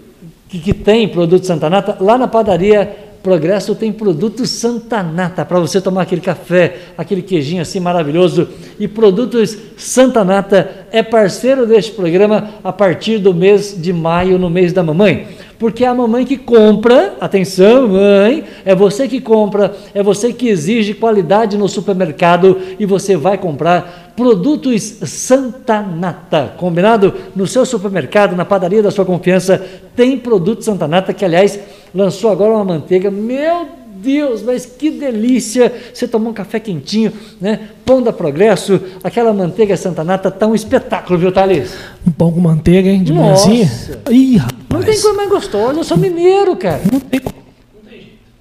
[0.48, 1.96] que, que tem produto Santa Nata.
[2.00, 7.62] Lá na padaria Progresso tem produtos Santa Nata para você tomar aquele café, aquele queijinho
[7.62, 8.48] assim maravilhoso.
[8.80, 14.50] E produtos Santa Nata é parceiro deste programa a partir do mês de maio, no
[14.50, 15.28] mês da mamãe.
[15.62, 20.48] Porque é a mamãe que compra, atenção, mãe, é você que compra, é você que
[20.48, 26.54] exige qualidade no supermercado e você vai comprar produtos Santa Nata.
[26.56, 27.14] Combinado?
[27.36, 31.56] No seu supermercado, na padaria da sua confiança, tem produto Santa Nata, que aliás
[31.94, 33.08] lançou agora uma manteiga.
[33.08, 33.81] Meu Deus,
[34.44, 35.72] mas que delícia!
[35.92, 37.68] Você tomou um café quentinho, né?
[37.84, 41.74] Pão da Progresso, aquela manteiga Santa Nata, tá um espetáculo, viu, Thales?
[42.06, 43.02] Um pão com manteiga, hein?
[43.02, 43.70] De manhãzinha.
[44.10, 44.62] Ih, rapaz.
[44.70, 46.80] Não tem coisa mais gostosa, eu sou mineiro, cara.
[46.90, 47.20] Não tem.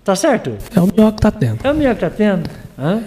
[0.03, 0.53] Tá certo?
[0.75, 1.59] É o melhor que tá tendo.
[1.63, 2.49] É o melhor que tá tendo.
[2.77, 3.01] Hã?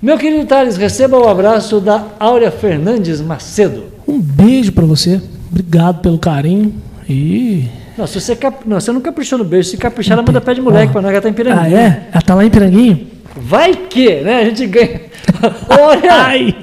[0.00, 3.84] Meu querido Thales, receba o abraço da Áurea Fernandes Macedo.
[4.06, 5.20] Um beijo pra você.
[5.50, 6.74] Obrigado pelo carinho.
[7.08, 7.68] E.
[7.96, 8.58] Não, se você, cap...
[8.66, 11.10] não, você não caprichou no beijo, se caprichar, ela manda pé de moleque pra nós,
[11.12, 11.76] ela tá em Ah, Piranguinho.
[11.76, 12.02] é?
[12.12, 13.06] Ela tá lá em Piranguinho?
[13.36, 14.40] Vai que, né?
[14.40, 15.00] A gente ganha.
[15.68, 16.12] Olha!
[16.12, 16.54] Ai!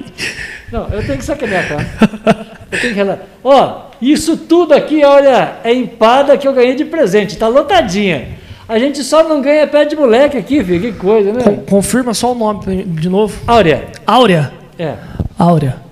[0.72, 2.46] Não, eu tenho que sacanear, tá?
[2.72, 3.18] Eu tenho que relar.
[3.44, 8.28] Ó, isso tudo aqui, olha, é empada que eu ganhei de presente, tá lotadinha.
[8.68, 11.42] A gente só não ganha pé de moleque aqui, filho, que coisa, né?
[11.68, 13.36] confirma só o nome de novo.
[13.46, 14.52] Áurea, Áurea.
[14.78, 14.94] é.
[15.38, 15.83] Áurea.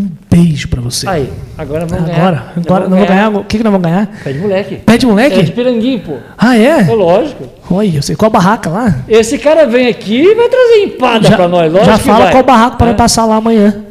[0.00, 1.08] Um beijo pra você.
[1.08, 2.18] Aí, agora vamos ganhar.
[2.20, 3.28] Agora, agora nós vamos ganhar.
[3.36, 4.08] O que, que nós vamos ganhar?
[4.24, 4.74] Pé de moleque.
[4.76, 5.50] Pé de É de moleque?
[5.52, 6.16] Piranguinho, pô.
[6.38, 6.82] Ah, É é?
[6.94, 7.44] lógico.
[7.70, 8.98] Olha, eu sei qual barraca lá.
[9.08, 12.76] Esse cara vem aqui e vai trazer empada pra nós, lógico já fala qual barraco
[12.78, 12.94] para É.
[12.94, 13.84] passar lá amanhã.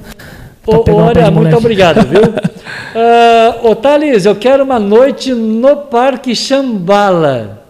[0.66, 1.56] Ô, Pra olha, muito moleque.
[1.58, 2.22] obrigado, viu?
[2.96, 7.62] Ah, Ô, Thales, eu quero uma noite no Parque Chambala.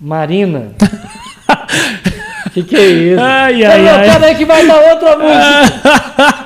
[0.00, 0.68] Marina.
[2.54, 3.20] que que é isso?
[3.20, 4.10] Ai, ai, ai.
[4.10, 6.44] Peraí que vai dar outra música.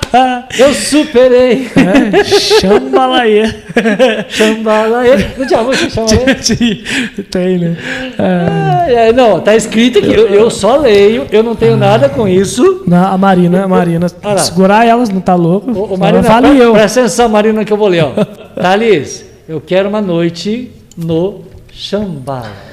[0.59, 1.69] eu superei.
[1.75, 3.43] É, Chambalaê.
[4.29, 5.03] Chambala.
[5.37, 6.35] Não tinha música Chambala?
[7.29, 7.77] Tem, né?
[8.17, 10.13] Ai, ai, Não, tá escrito aqui.
[10.13, 12.83] Eu, eu só leio, eu não tenho nada com isso.
[12.87, 14.07] Na, a Marina, a Marina.
[14.23, 14.37] Olha.
[14.37, 15.71] Segurar elas, não tá louco?
[15.71, 16.71] Ô, Ela Marina, fala pre- eu.
[16.73, 18.03] presta atenção, Marina, que eu vou ler.
[18.05, 18.11] Ó.
[18.61, 21.41] Thales, eu quero uma noite no
[21.73, 22.66] Chambala.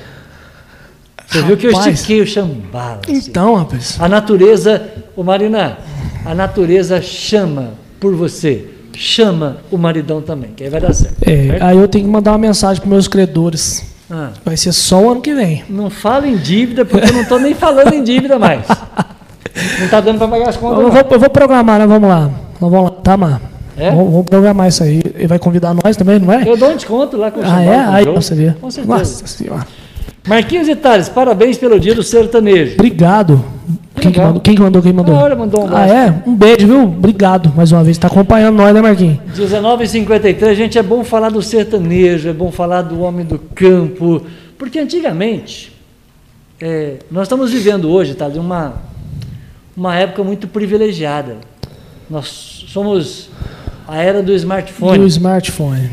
[1.34, 1.94] Você viu que eu Rapaz.
[1.94, 3.00] estiquei o Chambala.
[3.08, 3.16] assim.
[3.28, 3.96] Então, rapaz.
[3.98, 4.82] A natureza,
[5.16, 5.78] ô Marina,
[6.24, 8.70] a natureza chama por você.
[8.96, 11.16] Chama o maridão também, que aí vai dar certo.
[11.28, 13.84] É, aí eu tenho que mandar uma mensagem pros meus credores.
[14.08, 15.64] Ah, Vai ser só o ano que vem.
[15.68, 18.62] não fala em dívida, porque eu não estou nem falando em dívida mais.
[19.78, 20.78] Não está dando para pagar as contas.
[20.84, 21.86] Eu vou, eu vou programar, né?
[21.88, 22.30] Vamos lá.
[22.60, 23.40] Nós vamos lá, tá, Mar?
[23.76, 23.90] É?
[23.90, 25.02] Vamos, vamos programar isso aí.
[25.16, 26.48] Ele vai convidar nós também, não é?
[26.48, 27.76] Eu dou um desconto lá com o Ah, é?
[27.76, 28.54] o Aí você ver.
[28.60, 28.96] Com certeza.
[28.98, 29.66] Nossa senhora.
[30.26, 32.74] Marquinhos e Thales, parabéns pelo dia do sertanejo.
[32.74, 33.44] Obrigado.
[34.00, 34.82] Quem que, mandou, quem que mandou?
[34.82, 35.16] Quem mandou?
[35.16, 36.22] A hora mandou um ah, é?
[36.26, 36.82] Um beijo, viu?
[36.82, 37.96] Obrigado mais uma vez.
[37.98, 39.18] Tá acompanhando nós, né, Marquinhos?
[39.36, 44.22] 19h53, gente, é bom falar do sertanejo, é bom falar do homem do campo,
[44.58, 45.72] porque antigamente,
[46.60, 48.74] é, nós estamos vivendo hoje, tá, de uma,
[49.76, 51.36] uma época muito privilegiada.
[52.08, 53.28] Nós somos
[53.86, 55.06] a era do Do smartphone.
[55.06, 55.90] smartphone.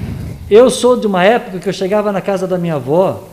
[0.50, 3.31] Eu sou de uma época que eu chegava na casa da minha avó,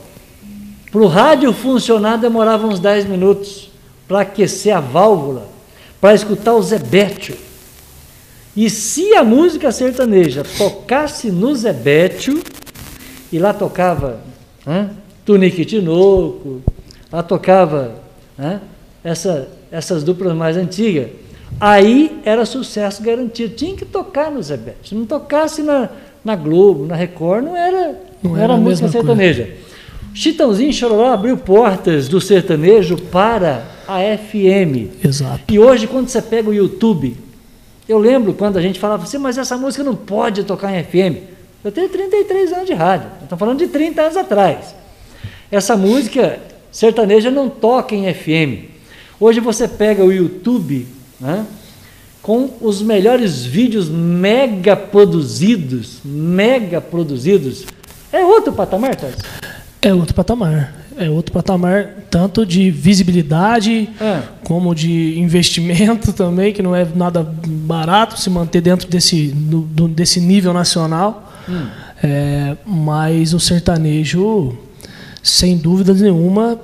[0.91, 3.70] para o rádio funcionar demorava uns 10 minutos
[4.07, 5.47] para aquecer a válvula,
[6.01, 7.36] para escutar o Zebétio.
[8.57, 12.43] E se a música sertaneja tocasse no Zebétio,
[13.30, 14.20] e lá tocava
[14.66, 14.91] hein,
[15.24, 16.62] Tunique Tinoco,
[17.12, 17.95] lá tocava
[18.39, 18.59] hein,
[19.05, 21.09] essa, essas duplas mais antigas,
[21.61, 23.55] aí era sucesso garantido.
[23.55, 24.89] Tinha que tocar no Zebétio.
[24.89, 25.91] Se não tocasse na,
[26.24, 29.45] na Globo, na Record, não era, não, não era, era música sertaneja.
[29.45, 29.68] Coisa.
[30.14, 35.04] Chitãozinho Chororó abriu portas do sertanejo para a FM.
[35.04, 35.42] Exato.
[35.48, 37.16] E hoje, quando você pega o YouTube,
[37.88, 41.22] eu lembro quando a gente falava assim, mas essa música não pode tocar em FM.
[41.64, 44.74] Eu tenho 33 anos de rádio, estamos falando de 30 anos atrás.
[45.50, 46.38] Essa música
[46.70, 48.70] sertaneja não toca em FM.
[49.18, 50.86] Hoje você pega o YouTube,
[51.20, 51.46] né?
[52.22, 57.64] com os melhores vídeos mega produzidos, mega produzidos.
[58.12, 59.16] É outro patamar, Tess?
[59.81, 60.74] É outro patamar.
[60.97, 64.20] É outro patamar, tanto de visibilidade, é.
[64.43, 69.87] como de investimento também, que não é nada barato se manter dentro desse, do, do,
[69.87, 71.33] desse nível nacional.
[71.49, 71.66] Hum.
[72.03, 74.57] É, mas o sertanejo,
[75.22, 76.59] sem dúvida nenhuma,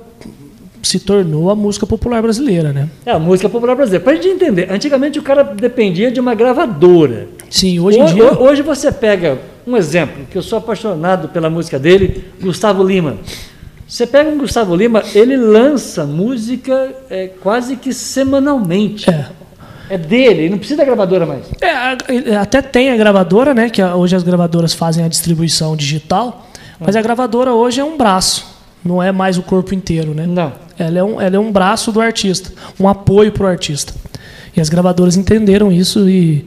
[0.83, 2.89] se tornou a música popular brasileira, né?
[3.05, 4.03] É, a música popular brasileira.
[4.03, 7.27] Para a gente entender, antigamente o cara dependia de uma gravadora.
[7.49, 8.37] Sim, hoje em dia...
[8.37, 13.17] Hoje você pega um exemplo, que eu sou apaixonado pela música dele, Gustavo Lima.
[13.87, 19.09] Você pega um Gustavo Lima, ele lança música é, quase que semanalmente.
[19.09, 19.27] É.
[19.87, 21.45] É dele, não precisa da gravadora mais.
[21.61, 23.69] É, até tem a gravadora, né?
[23.69, 26.47] Que hoje as gravadoras fazem a distribuição digital,
[26.79, 28.47] mas a gravadora hoje é um braço,
[28.83, 30.25] não é mais o corpo inteiro, né?
[30.25, 30.53] Não.
[30.77, 33.93] Ela é um, ela é um braço do artista, um apoio para o artista.
[34.55, 36.45] E as gravadoras entenderam isso e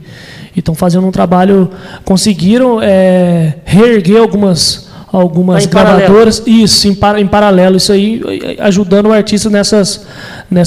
[0.55, 1.69] estão fazendo um trabalho,
[2.03, 6.63] conseguiram é, reerguer algumas algumas tá gravadoras, paralelo.
[6.63, 8.21] isso, em, par, em, paralelo, isso aí,
[8.59, 10.05] ajudando o artista nessas.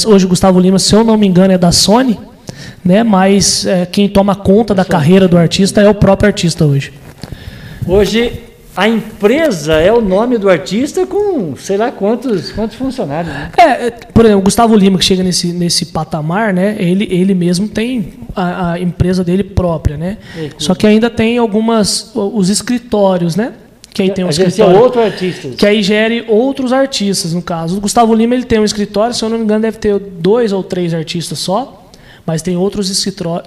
[0.05, 2.19] Hoje, Gustavo Lima, se eu não me engano, é da Sony,
[2.85, 3.05] né?
[3.05, 6.93] mas é, quem toma conta da carreira do artista é o próprio artista hoje.
[7.87, 8.33] Hoje,
[8.75, 13.33] a empresa é o nome do artista com sei lá quantos, quantos funcionários.
[13.33, 13.51] Né?
[13.57, 16.77] É, é por exemplo, o Gustavo Lima, que chega nesse, nesse patamar, né?
[16.79, 20.17] Ele, ele mesmo tem a, a empresa dele própria, né?
[20.37, 22.13] É, Só que ainda tem algumas.
[22.15, 23.53] os escritórios, né?
[23.93, 24.81] Que aí tem um escritório.
[24.81, 25.49] outro artista.
[25.51, 27.77] Que aí gere outros artistas, no caso.
[27.77, 30.51] O Gustavo Lima ele tem um escritório, se eu não me engano, deve ter dois
[30.51, 31.82] ou três artistas só.
[32.25, 32.89] Mas tem outros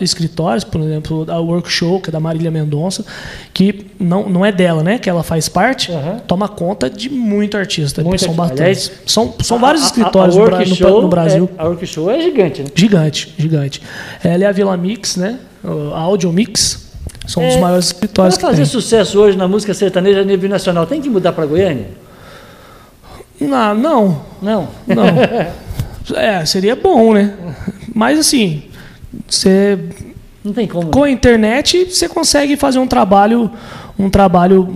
[0.01, 3.05] escritórios, por exemplo, a Workshow, que é da Marília Mendonça,
[3.53, 4.99] que não, não é dela, né?
[4.99, 6.19] Que ela faz parte, uhum.
[6.27, 8.03] toma conta de muito artista.
[8.03, 8.91] Muito são bastantes.
[9.05, 11.49] são, são a, vários escritórios a, a no, no, Brasil.
[11.57, 12.69] É, a Workshow é gigante, né?
[12.75, 13.81] Gigante, gigante.
[14.23, 15.39] Ela é a Vila Mix, né?
[15.93, 16.85] A Audio Mix.
[17.27, 20.49] São é, um dos maiores escritórios Para fazer sucesso hoje na música sertaneja a nível
[20.49, 21.87] nacional, tem que mudar para Goiânia?
[23.39, 24.21] Não, não.
[24.41, 24.67] Não?
[24.85, 25.05] Não.
[26.15, 27.33] é, seria bom, né?
[27.95, 28.63] Mas assim,
[29.25, 29.79] você
[30.43, 30.91] não tem como.
[30.91, 33.49] Com a internet você consegue fazer um trabalho,
[33.97, 34.67] um trabalho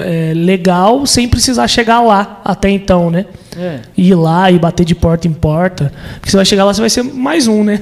[0.00, 3.26] é, legal sem precisar chegar lá até então, né?
[3.56, 3.78] É.
[3.96, 5.92] Ir lá e bater de porta em porta.
[6.14, 7.80] Porque você vai chegar lá, você vai ser mais um, né?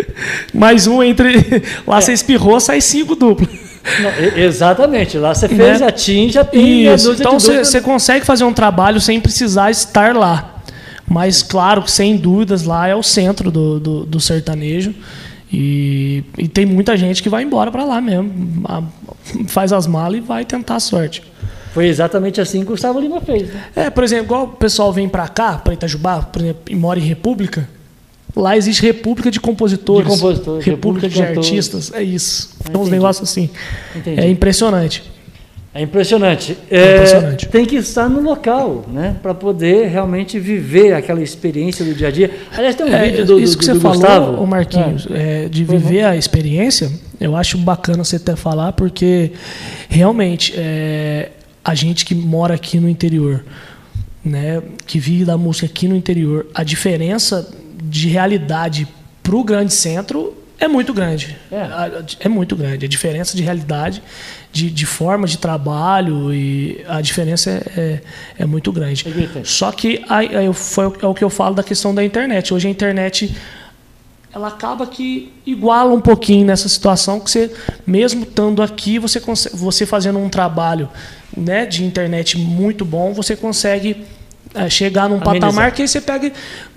[0.54, 1.62] mais um entre.
[1.86, 2.00] Lá é.
[2.00, 3.50] você espirrou, sai cinco duplos.
[4.00, 5.86] Não, exatamente, lá você fez né?
[5.86, 7.12] a TIM, já tem Isso.
[7.12, 10.49] Então você consegue fazer um trabalho sem precisar estar lá.
[11.10, 14.94] Mas, claro, sem dúvidas, lá é o centro do, do, do sertanejo.
[15.52, 18.62] E, e, tem muita gente que vai embora para lá mesmo.
[19.48, 21.24] Faz as malas e vai tentar a sorte.
[21.74, 23.52] Foi exatamente assim que o Gustavo Lima fez.
[23.52, 23.64] Né?
[23.74, 27.00] É, por exemplo, igual o pessoal vem para cá, para Itajubá, por exemplo, e mora
[27.00, 27.68] em República.
[28.36, 30.08] Lá existe República de Compositores.
[30.08, 31.92] De compositores República, República de, de Artistas.
[31.92, 32.50] É isso.
[32.62, 33.50] Tem uns negócios assim.
[33.96, 34.20] Entendi.
[34.20, 35.02] É impressionante.
[35.72, 36.58] É impressionante.
[36.68, 37.48] É, impressionante.
[37.48, 42.10] Tem que estar no local, né, para poder realmente viver aquela experiência do dia a
[42.10, 42.30] dia.
[42.52, 44.46] Aliás, tem um é, vídeo do, isso do, que do, você falou, Gustavo.
[44.46, 45.44] Marquinhos, é.
[45.44, 46.10] É, de viver uhum.
[46.10, 46.90] a experiência.
[47.20, 49.30] Eu acho bacana você até falar, porque
[49.88, 51.30] realmente é,
[51.64, 53.44] a gente que mora aqui no interior,
[54.24, 57.48] né, que vive da música aqui no interior, a diferença
[57.84, 58.88] de realidade
[59.22, 61.36] para o grande centro é muito grande.
[61.50, 62.26] É.
[62.26, 62.84] é muito grande.
[62.84, 64.02] A diferença de realidade
[64.52, 68.02] de, de forma de trabalho e a diferença é, é,
[68.40, 69.04] é muito grande.
[69.42, 72.52] Só que aí, aí foi é o que eu falo da questão da internet.
[72.52, 73.34] Hoje a internet
[74.32, 77.50] ela acaba que iguala um pouquinho nessa situação que você
[77.84, 79.20] mesmo estando aqui você
[79.52, 80.88] você fazendo um trabalho
[81.36, 84.06] né de internet muito bom você consegue
[84.68, 85.40] chegar num Amenizar.
[85.40, 86.32] patamar que aí você pega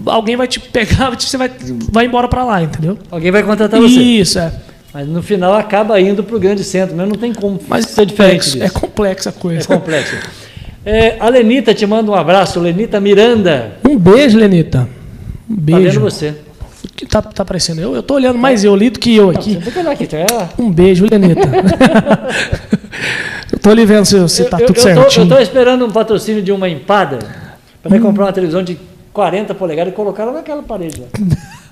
[0.05, 1.49] alguém vai te pegar você vai
[1.91, 4.51] vai embora para lá entendeu alguém vai contratar você isso é
[4.93, 8.05] Mas no final acaba indo para o grande centro, mas não tem como Mas ser
[8.05, 8.63] diferente complexo, disso.
[8.63, 9.61] é complexa a coisa.
[9.61, 10.15] É complexo.
[10.85, 13.71] É, a Lenita te manda um abraço, Lenita Miranda.
[13.83, 14.87] Um beijo, Lenita.
[15.49, 15.99] Um Tá beijo.
[15.99, 16.35] vendo você?
[16.95, 17.81] que tá, tá aparecendo?
[17.81, 19.57] Eu, eu tô olhando mais eu lido que eu Não, aqui.
[19.79, 20.49] olhar aqui, tá?
[20.59, 21.41] Um beijo, Lenita.
[23.51, 25.25] eu tô ali vendo se, se tá eu, tudo eu, tô, certinho.
[25.25, 27.17] eu tô esperando um patrocínio de uma empada
[27.83, 28.79] para comprar uma televisão de
[29.11, 31.07] 40 polegadas e colocar ela naquela parede lá.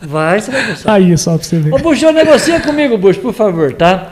[0.02, 0.94] Vai, você vai gostar.
[0.94, 1.74] Aí, só pra você ver.
[1.74, 4.12] Ô, Buxão, negocia comigo, Buxo, por favor, tá?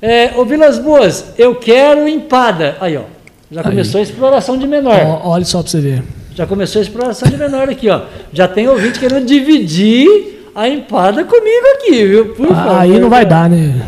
[0.00, 2.76] É, ô, Vilas Boas, eu quero empada.
[2.80, 3.02] Aí, ó.
[3.50, 5.00] Já começou a exploração de menor.
[5.04, 6.02] Ó, olha só pra você ver.
[6.34, 8.02] Já começou a exploração de menor aqui, ó.
[8.32, 12.34] Já tem ouvinte querendo dividir a empada comigo aqui, viu?
[12.34, 12.78] Por favor.
[12.78, 13.80] Aí não vai dar, né?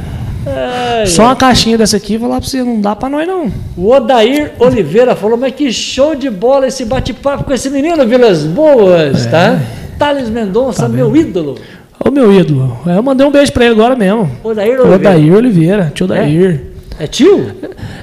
[1.07, 3.51] Só uma caixinha dessa aqui, vou lá pra você, não dá pra nós não.
[3.77, 8.45] O Odair Oliveira falou, mas que show de bola esse bate-papo com esse menino, Vilas
[8.45, 9.31] Boas, É.
[9.31, 9.61] tá?
[9.99, 11.57] Thales Mendonça, Tá meu ídolo.
[12.03, 14.31] Ô meu ídolo, eu mandei um beijo pra ele agora mesmo.
[14.43, 14.95] Odair Oliveira.
[14.97, 16.61] Odair Oliveira, tio Odair.
[16.67, 16.70] É
[17.07, 17.53] tio?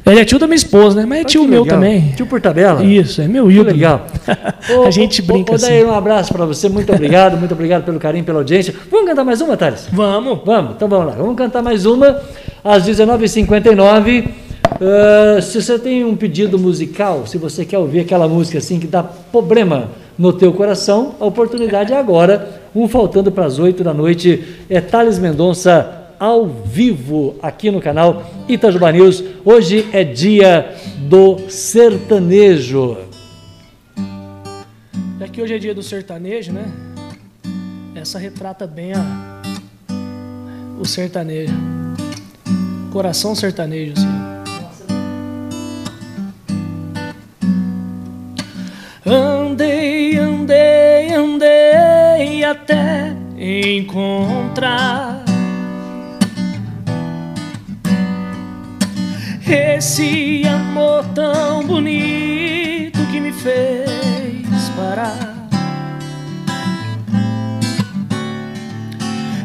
[0.06, 1.06] Ele é tio da minha esposa, né?
[1.06, 1.78] Mas é tio meu legal.
[1.78, 2.14] também.
[2.16, 2.84] Tio por tabela?
[2.84, 3.72] Isso, é meu Que ídolo.
[3.72, 4.08] legal.
[4.86, 5.92] A gente brinca Odair, assim.
[5.92, 8.74] um abraço para você, muito obrigado, muito obrigado pelo carinho, pela audiência.
[8.90, 9.88] Vamos cantar mais uma, Thales?
[9.92, 10.40] Vamos.
[10.46, 11.14] Vamos, então vamos lá.
[11.14, 12.22] Vamos cantar mais uma
[12.64, 14.28] às 19h59.
[14.80, 18.88] Ah, se você tem um pedido musical, se você quer ouvir aquela música assim que
[18.88, 22.62] dá problema no teu coração, a oportunidade é agora.
[22.76, 28.24] Um faltando para as 8 da noite é Thales Mendonça ao vivo aqui no canal
[28.48, 29.24] Itajuba News.
[29.46, 30.76] Hoje é dia
[31.08, 32.98] do sertanejo.
[35.20, 36.66] Já que hoje é dia do sertanejo, né?
[37.96, 39.42] Essa retrata bem a,
[40.80, 41.54] o sertanejo.
[42.92, 44.08] Coração sertanejo, assim.
[49.06, 55.27] Andei, andei, andei até encontrar
[59.50, 65.36] esse amor tão bonito que me fez parar.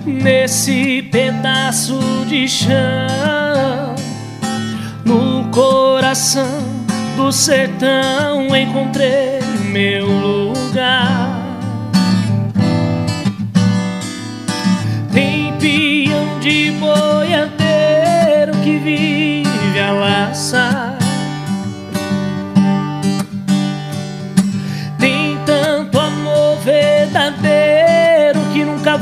[0.04, 1.98] Nesse pedaço
[2.28, 3.94] de chão,
[5.04, 6.60] no coração
[7.16, 9.40] do sertão, encontrei
[9.70, 11.41] meu lugar.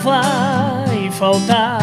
[0.01, 1.81] Vai faltar.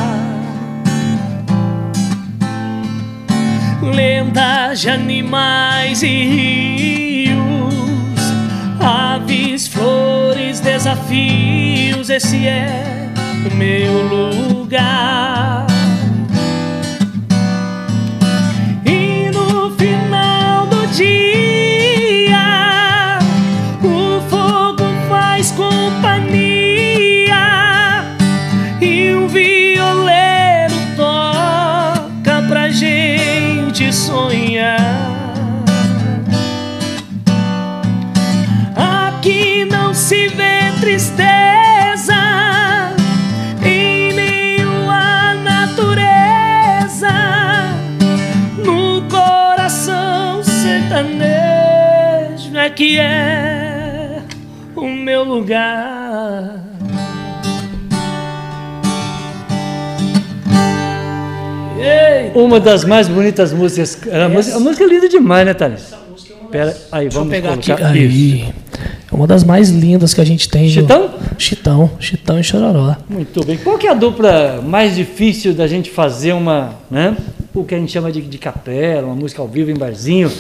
[3.82, 7.36] Lendas de animais e rios,
[8.80, 12.10] aves, flores, desafios.
[12.10, 13.12] Esse é
[13.50, 15.68] o meu lugar.
[62.58, 64.12] Uma das mais bonitas músicas.
[64.14, 65.94] A música, a música é linda demais, né, Thales?
[66.52, 67.66] Pera, aí, vamos pegar aqui.
[67.74, 67.96] colocar.
[67.96, 68.46] Isso.
[68.46, 68.54] Aí,
[69.12, 70.66] é uma das mais lindas que a gente tem.
[70.68, 71.10] do- Chitão?
[71.38, 72.96] Chitão, Chitão e Chororó.
[73.10, 73.58] Muito bem.
[73.58, 77.16] Qual que é a dupla mais difícil da gente fazer uma, né?
[77.54, 80.32] O que a gente chama de, de capela, uma música ao vivo em barzinho.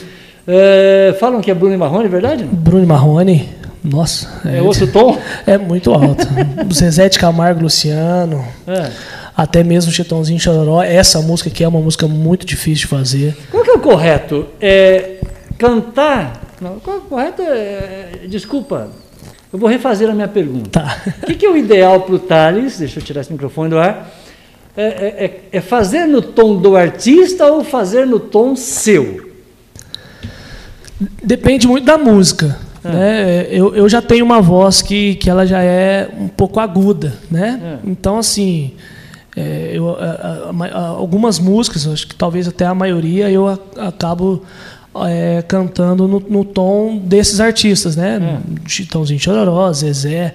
[0.48, 2.44] É, falam que é Bruno e Marrone, é verdade?
[2.46, 2.54] Não?
[2.54, 3.50] Bruno e Marrone,
[3.84, 4.30] nossa.
[4.46, 5.18] É outro tom?
[5.46, 6.26] É muito alto.
[6.74, 8.90] Zezé de Camargo, Luciano, É.
[9.38, 10.82] até mesmo Chitãozinho Chororó.
[10.82, 13.38] Essa música aqui é uma música muito difícil de fazer.
[13.52, 14.48] Qual que é o correto?
[14.60, 15.18] É
[15.60, 16.56] cantar?
[16.60, 17.44] Não, qual é o correto?
[17.44, 18.90] É, desculpa,
[19.54, 20.80] eu vou refazer a minha pergunta.
[20.82, 21.02] Tá.
[21.22, 22.80] O que, que é o ideal para o Thales?
[22.80, 24.12] Deixa eu tirar esse microfone do ar.
[24.76, 29.28] É, é- é- é fazer no tom do artista ou fazer no tom seu?
[31.24, 32.58] Depende muito da música.
[32.84, 32.90] É.
[32.90, 33.48] Né?
[33.52, 37.14] Eu, eu já tenho uma voz que, que ela já é um pouco aguda.
[37.30, 37.60] Né?
[37.84, 37.90] É.
[37.90, 38.74] Então, assim,
[39.38, 44.44] é, eu, a- a- a- algumas músicas, acho que talvez até a maioria, eu acabo
[45.06, 48.42] é, cantando no, no, tom desses artistas, né?
[48.66, 48.68] É.
[48.70, 50.34] Chitãozinho Chororó, Zezé.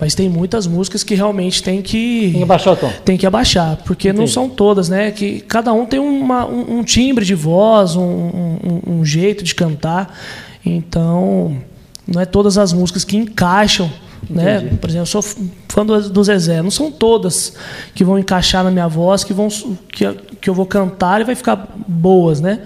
[0.00, 2.30] Mas tem muitas músicas que realmente tem que.
[2.32, 2.92] Tem que abaixar o tom.
[3.04, 4.20] Tem que abaixar, porque Entendi.
[4.20, 5.12] não são todas, né?
[5.12, 9.54] Que cada um tem uma, um, um timbre de voz, um, um, um, jeito de
[9.54, 10.18] cantar.
[10.66, 11.56] Então,
[12.04, 13.88] não é todas as músicas que encaixam.
[14.28, 14.60] Né?
[14.80, 15.22] Por exemplo, eu sou
[15.68, 16.62] fã do, do Zezé.
[16.62, 17.54] Não são todas
[17.94, 19.48] que vão encaixar na minha voz, que, vão,
[19.92, 22.60] que, que eu vou cantar e vai ficar boas, né?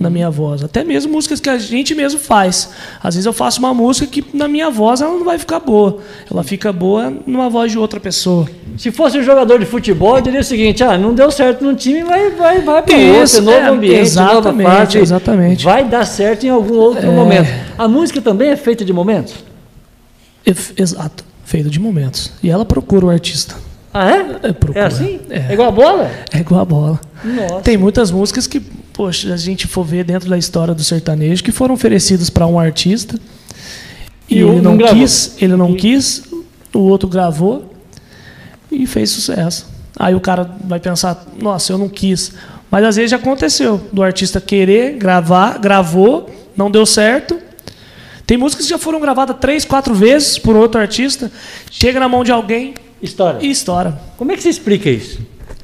[0.00, 0.64] na minha voz.
[0.64, 2.70] Até mesmo músicas que a gente mesmo faz.
[3.02, 5.98] Às vezes eu faço uma música que na minha voz ela não vai ficar boa.
[6.30, 8.48] Ela fica boa numa voz de outra pessoa.
[8.78, 11.74] Se fosse um jogador de futebol, eu diria o seguinte: ah, não deu certo no
[11.74, 14.98] time, vai, vai, vai para outro, novo é, ambiente, exatamente, nova fase.
[14.98, 15.64] Exatamente.
[15.64, 17.14] Vai dar certo em algum outro é...
[17.14, 17.50] momento.
[17.76, 19.49] A música também é feita de momentos?
[20.46, 22.32] Exato, feita de momentos.
[22.42, 23.54] E ela procura o artista.
[23.92, 24.20] Ah, é?
[24.20, 25.20] É, é assim?
[25.28, 25.46] É.
[25.48, 26.10] é igual a bola?
[26.32, 27.00] É igual a bola.
[27.24, 27.60] Nossa.
[27.62, 28.60] Tem muitas músicas que
[29.00, 32.58] poxa, a gente for ver dentro da história do sertanejo, que foram oferecidos para um
[32.58, 33.18] artista
[34.28, 35.76] e, e ele não, não quis, ele não e...
[35.76, 36.22] quis,
[36.74, 37.72] o outro gravou
[38.70, 39.66] e fez sucesso.
[39.98, 42.32] Aí o cara vai pensar, nossa, eu não quis.
[42.70, 47.39] Mas às vezes já aconteceu do artista querer gravar, gravou, não deu certo.
[48.30, 51.32] Tem músicas que já foram gravadas três, quatro vezes por outro artista,
[51.68, 53.38] chega na mão de alguém estoura.
[53.40, 54.00] e estoura.
[54.16, 55.18] Como é que você explica isso?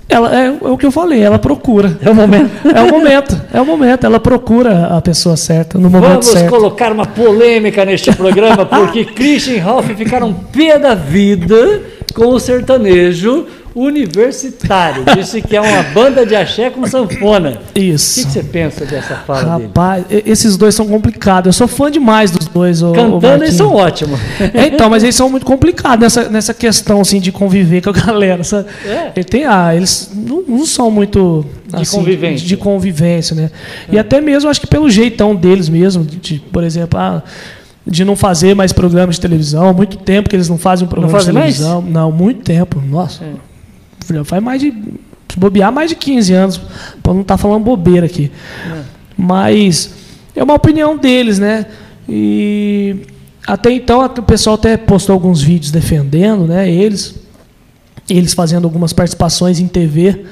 [0.08, 1.96] Ela, é, é, o que eu falei, ela procura.
[2.02, 2.50] É o momento.
[2.74, 4.04] É o momento, é o momento.
[4.04, 6.50] Ela procura a pessoa certa, no momento Vamos certo.
[6.50, 11.82] Vamos colocar uma polêmica neste programa, porque Christian e Ralph ficaram pé da vida
[12.14, 13.46] com o sertanejo
[13.76, 15.04] Universitário.
[15.14, 17.58] Disse que é uma banda de axé com sanfona.
[17.74, 18.20] Isso.
[18.20, 20.22] O que, que você pensa dessa fala Rapaz, dele?
[20.24, 21.46] esses dois são complicados.
[21.48, 22.80] Eu sou fã demais dos dois.
[22.80, 24.18] Cantando eles são ótimos.
[24.54, 27.92] É, então, mas eles são muito complicados nessa, nessa questão assim, de conviver com a
[27.92, 28.40] galera.
[28.86, 29.12] É.
[29.14, 31.44] Ele tem, ah, eles não, não são muito...
[31.70, 32.46] Assim, de convivência.
[32.46, 33.50] De convivência, né?
[33.90, 33.96] É.
[33.96, 36.98] E até mesmo, acho que pelo jeitão deles mesmo, de, por exemplo...
[36.98, 37.22] Ah,
[37.86, 39.72] de não fazer mais programas de televisão.
[39.72, 41.82] Muito tempo que eles não fazem um programa não de televisão.
[41.82, 41.94] Mais?
[41.94, 42.82] Não, muito tempo.
[42.84, 43.22] Nossa.
[43.22, 43.28] É.
[44.24, 44.72] Faz mais de.
[45.28, 46.60] Se bobear, mais de 15 anos,
[47.02, 48.30] para não estar tá falando bobeira aqui.
[48.72, 48.80] É.
[49.16, 49.90] Mas
[50.34, 51.66] é uma opinião deles, né?
[52.08, 52.96] E
[53.46, 56.70] até então o pessoal até postou alguns vídeos defendendo, né?
[56.70, 57.14] Eles,
[58.08, 60.24] eles fazendo algumas participações em TV,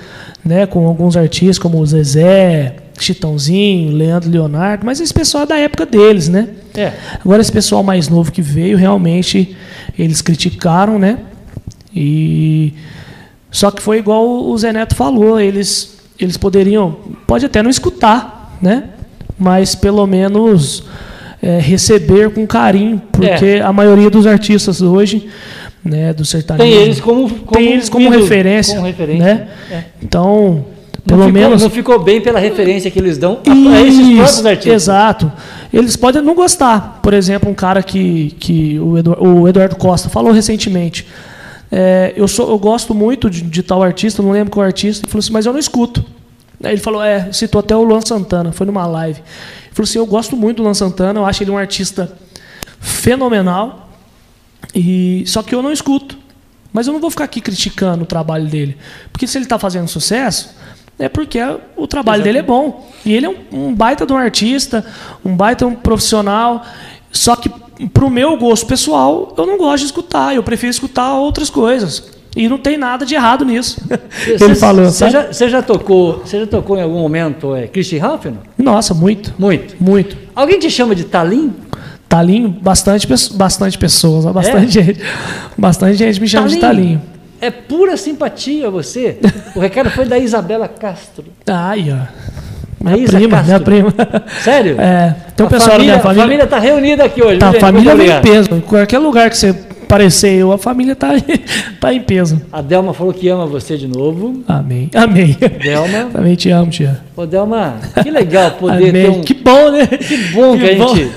[0.45, 0.67] né?
[0.67, 5.87] Com alguns artistas como o Zezé, Chitãozinho, Leandro Leonardo, mas esse pessoal é da época
[5.87, 6.49] deles, né?
[6.77, 6.93] É.
[7.25, 9.57] Agora esse pessoal mais novo que veio, realmente
[9.99, 11.19] eles criticaram, né?
[11.95, 12.75] E
[13.55, 18.59] só que foi igual o Zé Neto falou, eles, eles poderiam, pode até não escutar,
[18.61, 18.91] né?
[19.39, 20.83] Mas pelo menos
[21.41, 23.61] é, receber com carinho, porque é.
[23.61, 25.29] a maioria dos artistas hoje,
[25.85, 29.49] né, do sertanejo, tem eles como, como tem eles como referência, como referência, né?
[29.71, 29.85] É.
[30.03, 30.65] Então,
[31.07, 34.17] pelo não ficou, menos não ficou bem pela referência que eles dão a, a esses
[34.17, 34.83] próprios artistas.
[34.83, 35.33] Exato.
[35.73, 36.99] Eles podem não gostar.
[37.01, 41.07] Por exemplo, um cara que, que o, Eduardo, o Eduardo Costa falou recentemente
[41.71, 45.11] é, eu, sou, eu gosto muito de, de, tal artista, não lembro qual artista, ele
[45.11, 46.05] falou assim, mas eu não escuto.
[46.63, 49.21] Ele falou, é, citou até o Luan Santana, foi numa live.
[49.21, 52.17] Ele falou assim, eu gosto muito do Luan Santana, eu acho ele um artista
[52.81, 53.91] fenomenal,
[54.75, 56.17] e só que eu não escuto.
[56.73, 58.77] Mas eu não vou ficar aqui criticando o trabalho dele.
[59.13, 60.51] Porque se ele está fazendo sucesso,
[60.99, 61.39] é porque
[61.77, 62.25] o trabalho Exatamente.
[62.25, 62.91] dele é bom.
[63.05, 64.85] E ele é um, um baita de um artista,
[65.25, 66.65] um baita de um profissional.
[67.13, 67.49] Só que
[67.93, 72.15] pro meu gosto pessoal, eu não gosto de escutar, eu prefiro escutar outras coisas.
[72.37, 73.81] E não tem nada de errado nisso.
[74.11, 74.87] Cê, Ele falou.
[74.87, 78.27] Você já, já, tocou, você já tocou em algum momento é, Christian Ralph?
[78.59, 79.33] Nossa, muito.
[79.39, 79.77] Muito.
[79.79, 80.17] Muito.
[80.35, 81.53] Alguém te chama de Talim?
[82.09, 84.83] Talinho, bastante, bastante pessoas, bastante é?
[84.85, 85.01] gente.
[85.57, 86.61] Bastante gente me chama Talinho.
[86.61, 87.03] de Talinho.
[87.41, 89.19] É pura simpatia você.
[89.55, 91.25] O recado foi da Isabela Castro.
[91.47, 92.07] Ai, ó.
[92.85, 93.47] Minha prima, Castro.
[93.47, 93.95] minha prima.
[94.43, 94.81] Sério?
[94.81, 95.17] É.
[95.41, 96.23] Um a pessoal família, da minha família.
[96.23, 97.39] A família está reunida aqui hoje.
[97.39, 98.55] Tá, a família vem em peso.
[98.55, 99.55] Em qualquer lugar que você
[99.89, 101.13] parecer eu, a família está
[101.81, 102.41] tá em peso.
[102.53, 104.43] A Delma falou que ama você de novo.
[104.47, 104.91] Amém.
[104.95, 105.37] Amém.
[105.63, 106.11] Delma.
[106.13, 107.01] Também te amo, tia.
[107.17, 108.93] Ô, Delma, que legal poder Amém.
[108.93, 109.23] ter um.
[109.23, 109.87] Que bom, né?
[109.87, 110.97] Que bom que, que a bom.
[110.97, 111.13] gente.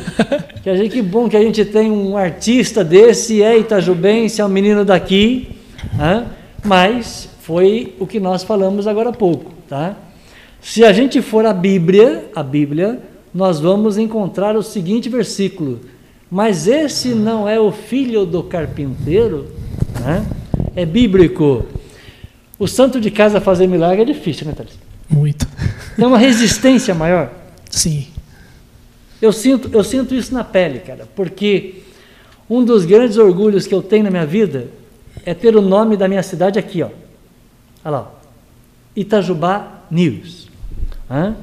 [0.63, 4.45] Que, a gente, que bom que a gente tem um artista desse, é Itajubense, é
[4.45, 5.49] um menino daqui.
[5.99, 6.23] Hein?
[6.63, 9.95] Mas foi o que nós falamos agora há pouco, tá?
[10.61, 13.01] Se a gente for à Bíblia, a Bíblia,
[13.33, 15.81] nós vamos encontrar o seguinte versículo:
[16.29, 19.47] Mas esse não é o filho do carpinteiro,
[19.99, 20.25] né?
[20.75, 21.65] é bíblico.
[22.59, 24.73] O santo de casa fazer milagre é difícil, né, Thales?
[25.09, 25.47] Muito.
[25.95, 27.31] Tem uma resistência maior.
[27.69, 28.07] Sim.
[29.21, 31.81] Eu sinto, eu sinto isso na pele, cara, porque
[32.49, 34.67] um dos grandes orgulhos que eu tenho na minha vida
[35.25, 36.89] é ter o nome da minha cidade aqui, ó.
[37.83, 38.11] Olha lá.
[38.95, 40.46] Itajubá News.
[41.09, 41.35] Hã?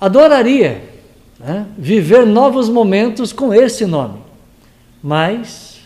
[0.00, 0.82] Adoraria
[1.38, 4.20] né, viver novos momentos com esse nome.
[5.02, 5.80] Mas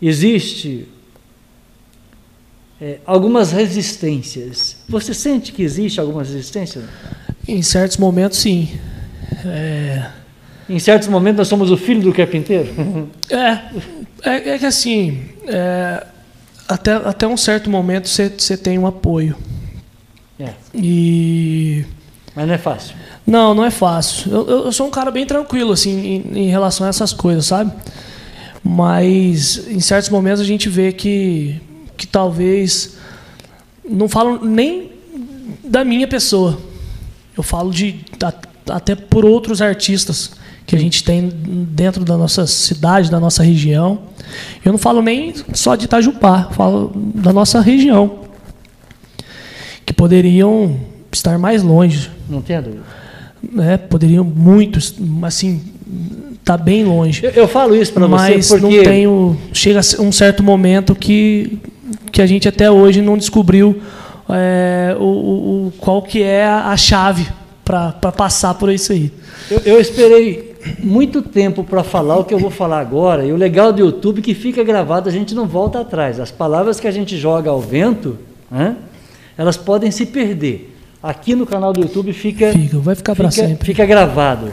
[0.00, 0.88] existe
[2.80, 4.76] é, algumas resistências.
[4.88, 6.82] Você sente que existe alguma resistência?
[7.46, 8.78] Em certos momentos, sim.
[9.44, 10.10] É...
[10.68, 12.74] Em certos momentos, nós somos o filho do carpinteiro?
[13.30, 13.60] é,
[14.28, 16.04] é, é que assim, é,
[16.66, 19.36] até, até um certo momento você tem um apoio.
[20.38, 20.50] É.
[20.74, 21.84] E...
[22.34, 22.94] Mas não é fácil.
[23.26, 24.30] Não, não é fácil.
[24.30, 27.72] Eu, eu sou um cara bem tranquilo, assim, em, em, relação a essas coisas, sabe?
[28.62, 31.60] Mas em certos momentos a gente vê que,
[31.96, 32.96] que talvez.
[33.88, 34.92] Não falo nem
[35.64, 36.58] da minha pessoa.
[37.36, 38.00] Eu falo de
[38.68, 40.32] até por outros artistas
[40.66, 44.00] que a gente tem dentro da nossa cidade, da nossa região.
[44.64, 48.25] Eu não falo nem só de Itajupá, falo da nossa região.
[49.96, 50.76] Poderiam
[51.10, 52.10] estar mais longe.
[52.28, 52.82] Não tenha dúvida.
[53.52, 53.76] Né?
[53.76, 55.62] Poderiam muitos, assim,
[56.44, 57.24] tá bem longe.
[57.24, 59.36] Eu, eu falo isso para você mas porque não tenho.
[59.52, 61.58] Chega um certo momento que
[62.12, 63.80] que a gente até hoje não descobriu
[64.28, 67.26] é, o, o, qual que é a chave
[67.64, 69.12] para passar por isso aí.
[69.50, 73.36] Eu, eu esperei muito tempo para falar o que eu vou falar agora, e o
[73.36, 76.18] legal do YouTube é que fica gravado, a gente não volta atrás.
[76.18, 78.18] As palavras que a gente joga ao vento,
[78.50, 78.76] né,
[79.36, 80.74] elas podem se perder.
[81.02, 82.52] Aqui no canal do YouTube fica.
[82.52, 83.66] Fica, vai ficar para sempre.
[83.66, 84.52] Fica gravado.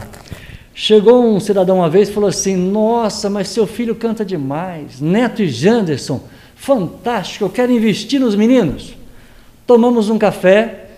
[0.74, 5.00] Chegou um cidadão uma vez e falou assim: Nossa, mas seu filho canta demais.
[5.00, 6.20] Neto e Janderson,
[6.54, 8.94] fantástico, eu quero investir nos meninos.
[9.66, 10.88] Tomamos um café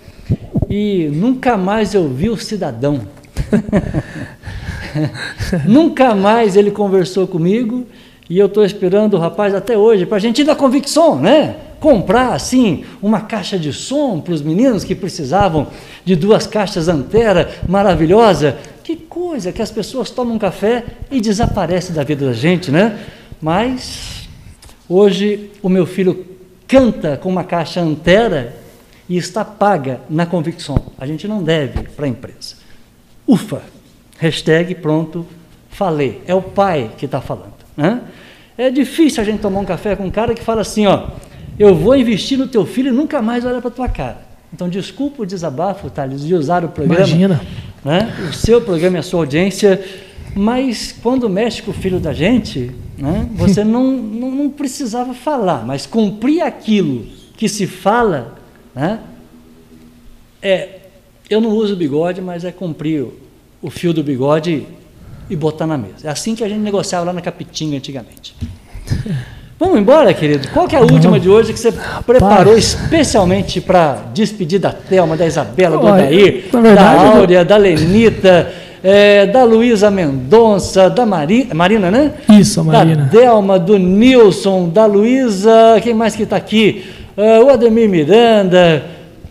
[0.68, 3.07] e nunca mais eu vi o cidadão.
[5.64, 7.87] nunca mais ele conversou comigo
[8.28, 11.57] e eu estou esperando o rapaz até hoje para a gente ir da convicção, né?
[11.87, 15.68] Comprar assim uma caixa de som para os meninos que precisavam
[16.05, 18.59] de duas caixas Antera maravilhosa.
[18.82, 22.99] Que coisa que as pessoas tomam café e desaparece da vida da gente, né?
[23.41, 24.28] Mas
[24.89, 26.26] hoje o meu filho
[26.66, 28.57] canta com uma caixa Antera
[29.09, 30.87] e está paga na convicção.
[30.99, 32.57] A gente não deve para a empresa.
[33.24, 33.62] Ufa!
[34.18, 35.24] Hashtag pronto,
[35.70, 36.20] falei.
[36.26, 37.55] É o pai que está falando.
[37.76, 38.01] Né?
[38.59, 41.11] É difícil a gente tomar um café com um cara que fala assim, ó,
[41.59, 44.26] eu vou investir no teu filho e nunca mais olha para tua cara.
[44.52, 47.00] Então, desculpa o desabafo, Thales, de usar o programa.
[47.00, 47.40] Imagina.
[47.84, 48.12] Né?
[48.30, 49.82] O seu programa e a sua audiência.
[50.34, 55.64] Mas quando mexe com o filho da gente, né, você não, não, não, precisava falar,
[55.64, 58.36] mas cumprir aquilo que se fala,
[58.74, 59.00] né,
[60.42, 60.80] é,
[61.30, 63.07] eu não uso bigode, mas é cumprir
[63.62, 64.66] o fio do bigode
[65.30, 66.07] e botar na mesa.
[66.07, 68.36] É assim que a gente negociava lá na Capitinga antigamente.
[69.59, 70.48] Vamos embora, querido?
[70.52, 71.72] Qual que é a última de hoje que você
[72.07, 76.44] preparou especialmente para despedir da Thelma, da Isabela, do Odair,
[76.74, 78.52] da Áurea, da Lenita,
[78.84, 82.12] é, da Luísa Mendonça, da Mari, Marina, né?
[82.28, 83.04] Isso, Marina.
[83.04, 86.84] Da Delma, do Nilson, da Luísa, quem mais que está aqui?
[87.16, 88.84] Uh, o Ademir Miranda,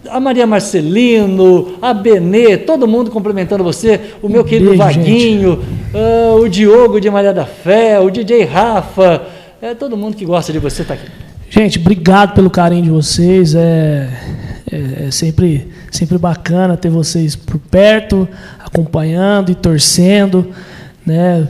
[0.09, 5.59] a Maria Marcelino, a Benê, todo mundo cumprimentando você, o meu querido Beijo, Vaguinho,
[5.93, 9.34] uh, o Diogo de Maria da Fé, o DJ Rafa,
[9.65, 11.07] é todo mundo que gosta de você está aqui.
[11.49, 13.55] Gente, obrigado pelo carinho de vocês.
[13.55, 14.09] É,
[14.71, 18.27] é, é, sempre, sempre bacana ter vocês por perto,
[18.59, 20.51] acompanhando e torcendo.
[21.05, 21.47] Né?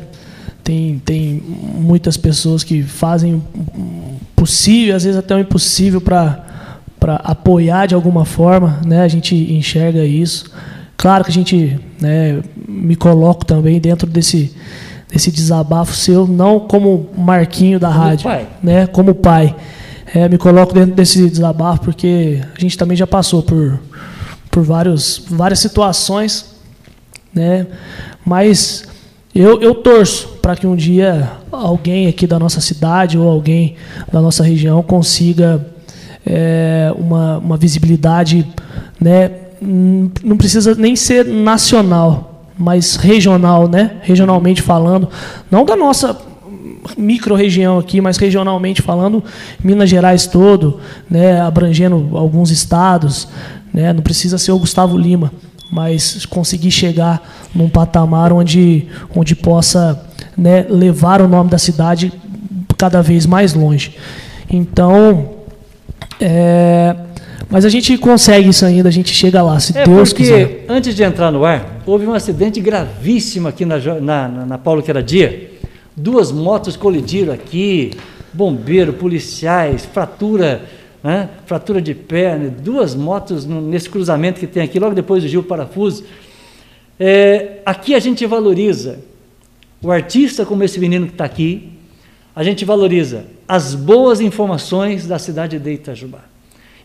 [0.64, 6.46] Tem, tem muitas pessoas que fazem o possível, às vezes até o impossível para
[7.24, 9.02] apoiar de alguma forma, né?
[9.02, 10.52] A gente enxerga isso.
[10.98, 14.56] Claro que a gente, né, me coloco também dentro desse
[15.10, 18.48] desse desabafo seu, não como Marquinho da como rádio, pai.
[18.62, 19.56] né, como pai.
[20.14, 23.80] É, me coloco dentro desse desabafo porque a gente também já passou por
[24.52, 26.56] por vários várias situações,
[27.34, 27.68] né?
[28.26, 28.86] Mas
[29.34, 33.76] eu, eu torço para que um dia alguém aqui da nossa cidade ou alguém
[34.12, 35.66] da nossa região consiga
[36.26, 38.48] é, uma, uma visibilidade,
[39.00, 39.32] né?
[39.62, 43.98] não precisa nem ser nacional, mas regional, né?
[44.02, 45.10] regionalmente falando,
[45.52, 46.18] não da nossa
[46.98, 49.24] micro-região aqui, mas regionalmente falando,
[49.64, 50.80] Minas Gerais todo,
[51.10, 51.42] né?
[51.42, 53.28] abrangendo alguns estados,
[53.74, 53.92] né?
[53.92, 55.32] não precisa ser o Gustavo Lima,
[55.72, 57.22] mas conseguir chegar
[57.54, 60.02] num patamar onde, onde possa
[60.38, 62.14] né, levar o nome da cidade
[62.78, 63.96] cada vez mais longe.
[64.50, 65.30] Então,
[66.20, 66.96] é,
[67.50, 70.66] mas a gente consegue isso ainda, a gente chega lá, se é Deus quiser.
[70.70, 75.52] antes de entrar no ar, houve um acidente gravíssimo aqui na, na, na Paulo Queradia.
[75.96, 77.92] Duas motos colidiram aqui,
[78.34, 80.66] bombeiro, policiais, fratura,
[81.04, 85.44] né, fratura de perna, duas motos nesse cruzamento que tem aqui, logo depois do Gil
[85.44, 86.04] Parafuso.
[87.00, 89.00] É, aqui a gente valoriza
[89.82, 91.72] o artista como esse menino que está aqui,
[92.36, 96.24] a gente valoriza as boas informações da cidade de Itajubá.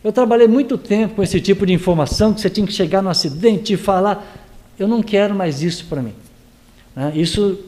[0.03, 3.09] Eu trabalhei muito tempo com esse tipo de informação que você tinha que chegar no
[3.09, 4.40] acidente e falar.
[4.81, 6.15] Eu não quero mais isso para mim.
[6.95, 7.11] Né?
[7.13, 7.59] Isso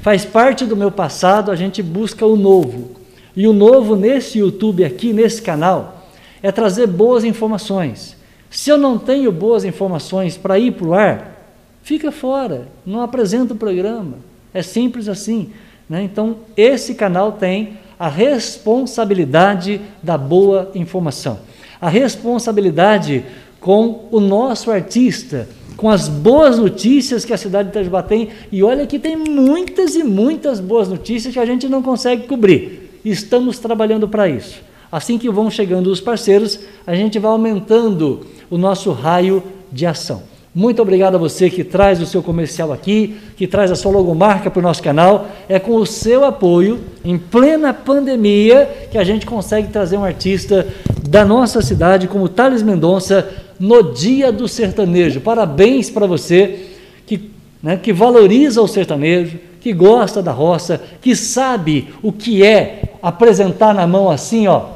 [0.00, 2.92] faz parte do meu passado, a gente busca o novo.
[3.34, 6.06] E o novo nesse YouTube aqui, nesse canal,
[6.40, 8.16] é trazer boas informações.
[8.48, 13.52] Se eu não tenho boas informações para ir para o ar, fica fora, não apresenta
[13.52, 14.18] o programa.
[14.52, 15.50] É simples assim.
[15.88, 16.04] Né?
[16.04, 21.40] Então, esse canal tem a responsabilidade da boa informação,
[21.80, 23.24] a responsabilidade
[23.60, 28.28] com o nosso artista, com as boas notícias que a cidade de Itajubá tem.
[28.50, 33.00] E olha que tem muitas e muitas boas notícias que a gente não consegue cobrir.
[33.04, 34.62] Estamos trabalhando para isso.
[34.90, 39.42] Assim que vão chegando os parceiros, a gente vai aumentando o nosso raio
[39.72, 40.22] de ação.
[40.54, 44.48] Muito obrigado a você que traz o seu comercial aqui, que traz a sua logomarca
[44.48, 45.26] para o nosso canal.
[45.48, 50.64] É com o seu apoio, em plena pandemia, que a gente consegue trazer um artista
[51.08, 55.20] da nossa cidade, como Thales Mendonça, no Dia do Sertanejo.
[55.20, 56.66] Parabéns para você
[57.06, 57.30] que,
[57.62, 63.74] né, que valoriza o sertanejo, que gosta da roça, que sabe o que é apresentar
[63.74, 64.66] na mão assim, ó,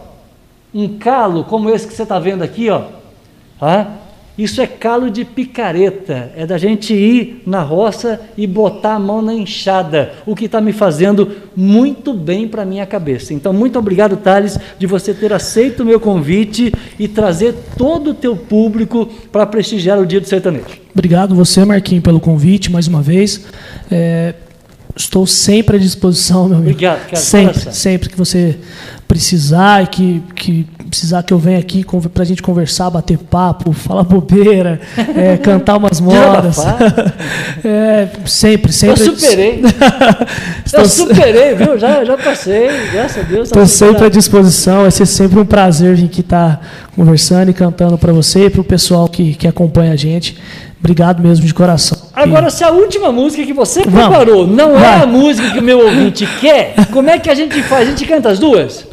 [0.75, 2.83] um calo como esse que você está vendo aqui, ó.
[3.59, 3.91] Tá?
[4.39, 9.21] Isso é calo de picareta, é da gente ir na roça e botar a mão
[9.21, 13.35] na enxada, o que está me fazendo muito bem para minha cabeça.
[13.35, 18.15] Então, muito obrigado, Thales, de você ter aceito o meu convite e trazer todo o
[18.15, 20.79] teu público para prestigiar o Dia do Sertanejo.
[20.95, 23.45] Obrigado você, Marquinhos, pelo convite mais uma vez.
[23.91, 24.35] É,
[24.99, 26.73] estou sempre à disposição, meu amigo.
[26.73, 27.17] Obrigado, cara.
[27.17, 28.59] Sempre, sempre que você
[29.07, 33.73] precisar e que, que precisar que eu venha aqui para a gente conversar, bater papo,
[33.73, 34.81] falar bobeira,
[35.17, 36.59] é, cantar umas modas.
[37.65, 39.05] é, sempre, sempre.
[39.09, 39.63] Eu superei.
[40.73, 41.79] eu superei, viu?
[41.79, 43.49] Já, já passei, graças a Deus.
[43.49, 44.83] Estou sempre à disposição.
[44.83, 46.61] Vai ser sempre um prazer vir aqui estar tá
[46.95, 50.37] conversando e cantando para você e para o pessoal que, que acompanha a gente.
[50.81, 51.99] Obrigado mesmo de coração.
[52.15, 54.09] Agora, se a última música que você Vamos.
[54.09, 57.63] preparou não é a música que o meu ouvinte quer, como é que a gente
[57.63, 57.89] faz?
[57.89, 58.87] A gente canta as duas?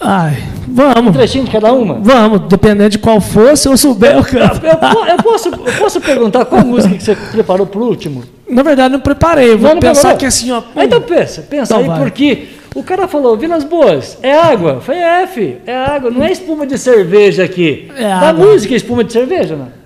[0.00, 1.10] Ai, vamos.
[1.10, 1.94] Um trechinho de cada uma?
[2.00, 4.64] Vamos, dependendo de qual for, se eu souber, eu canto.
[4.64, 8.24] Eu, eu, eu, posso, eu posso perguntar qual música que você preparou para o último?
[8.48, 9.50] Na verdade, não preparei.
[9.50, 10.18] Vou não, não pensar preparou?
[10.18, 10.62] que assim, ó.
[10.74, 11.98] Ah, então pensa, pensa então aí, vai.
[11.98, 14.80] porque o cara falou, Vilas Boas, é água.
[14.80, 17.90] Foi é, F, é água, não é espuma de cerveja aqui.
[17.96, 18.26] É água.
[18.26, 19.79] Da música é espuma de cerveja, não?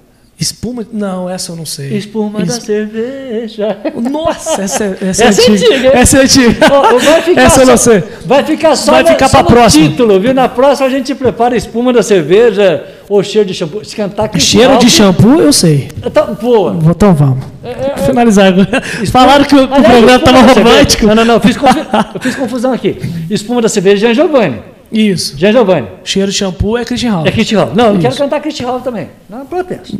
[0.44, 0.86] Espuma.
[0.92, 1.96] Não, essa eu não sei.
[1.96, 2.48] Espuma es...
[2.48, 3.78] da cerveja.
[4.10, 5.74] Nossa, essa, é, essa, essa é, antiga.
[5.74, 5.88] antiga.
[5.94, 6.68] Essa é antiga.
[6.98, 8.04] Vai ficar essa só, eu não sei.
[8.26, 9.88] Vai ficar só, vai ficar para próxima.
[9.88, 10.34] título, viu?
[10.34, 13.82] Na próxima a gente prepara espuma da cerveja ou cheiro de shampoo.
[13.84, 15.88] Se cantar Cheiro de shampoo, eu sei.
[16.04, 16.76] Então, boa.
[16.90, 17.44] Então vamos.
[17.62, 18.06] É, é, é.
[18.06, 18.82] Finalizar agora.
[19.10, 21.06] Falaram que o, Aliás, programa estava romântico.
[21.06, 21.40] Não, não, não.
[21.40, 21.56] Fiz,
[22.14, 22.98] eu fiz confusão aqui.
[23.30, 24.74] Espuma da cerveja é Giovanni.
[24.92, 25.38] Isso.
[25.38, 25.88] Jean Giovanni.
[26.04, 27.26] Cheiro de shampoo é Christian Hall.
[27.26, 27.72] É Christian Hall.
[27.74, 29.08] Não, eu quero cantar Christian Hall também.
[29.28, 29.98] Não, protesto.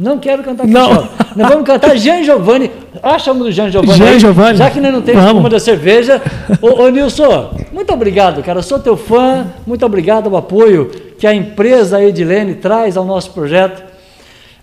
[0.00, 1.06] Não quero cantar Não.
[1.36, 2.70] Nós vamos cantar Jean Giovanni.
[3.02, 3.98] Acha do Jean Giovanni.
[3.98, 4.56] Jean Giovanni.
[4.56, 6.22] Já que nós não temos uma da cerveja.
[6.62, 8.60] ô, ô, Nilson, muito obrigado, cara.
[8.60, 9.46] Eu sou teu fã.
[9.66, 13.82] Muito obrigado ao apoio que a empresa Edilene traz ao nosso projeto.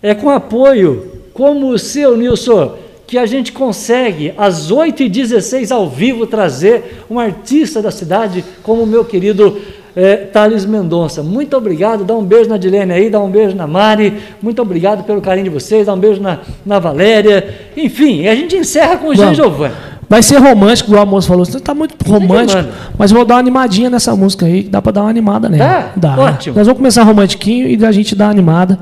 [0.01, 2.73] É com apoio como o seu, Nilson,
[3.05, 8.88] que a gente consegue, às 8h16 ao vivo, trazer um artista da cidade como o
[8.88, 9.61] meu querido
[9.98, 11.24] é, Thales Mendonça.
[11.24, 15.03] Muito obrigado, dá um beijo na Dilene aí, dá um beijo na Mari, muito obrigado
[15.03, 17.72] pelo carinho de vocês, dá um beijo na, na Valéria.
[17.76, 19.74] Enfim, a gente encerra com o Jean Giovanni.
[20.07, 21.44] Vai ser romântico, o moço falou.
[21.44, 22.64] Você está muito romântico,
[22.98, 25.91] mas vou dar uma animadinha nessa música aí, dá para dar uma animada nela.
[25.95, 26.15] Dá?
[26.15, 26.22] Dá.
[26.22, 26.56] Ótimo.
[26.56, 28.80] Nós vamos começar romantiquinho e a gente dá uma animada.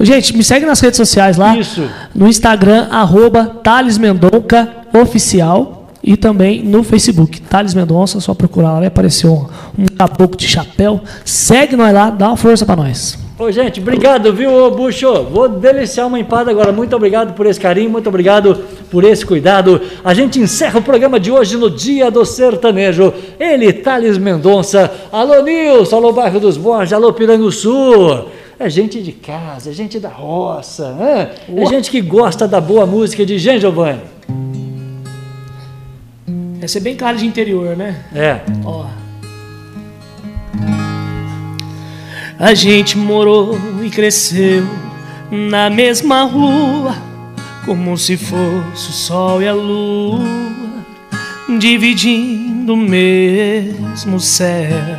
[0.00, 1.56] Gente, me segue nas redes sociais lá.
[1.56, 1.88] Isso.
[2.14, 7.40] No Instagram, arroba Thales Mendonca Oficial e também no Facebook.
[7.40, 9.46] Thales Mendonça, só procurar lá, vai aparecer um,
[9.78, 11.00] um caboclo de chapéu.
[11.24, 13.18] Segue nós lá, dá uma força para nós.
[13.38, 15.24] Ô, gente, obrigado, viu, Buxo?
[15.24, 16.72] Vou deliciar uma empada agora.
[16.72, 19.78] Muito obrigado por esse carinho, muito obrigado por esse cuidado.
[20.02, 23.12] A gente encerra o programa de hoje no Dia do Sertanejo.
[23.38, 24.90] Ele, Thales Mendonça.
[25.12, 28.24] Alô, Nilson, alô, Bairro dos Borges, alô, Piranguçu.
[28.58, 31.32] É gente de casa, é gente da roça, né?
[31.54, 34.00] é gente que gosta da boa música de Jean Giovanni.
[36.66, 37.94] Deve ser bem cara de interior, né?
[38.12, 38.40] É.
[38.64, 38.86] Ó.
[42.40, 44.66] A gente morou e cresceu
[45.30, 46.96] na mesma rua,
[47.64, 50.24] como se fosse o sol e a lua,
[51.56, 54.98] dividindo o mesmo céu.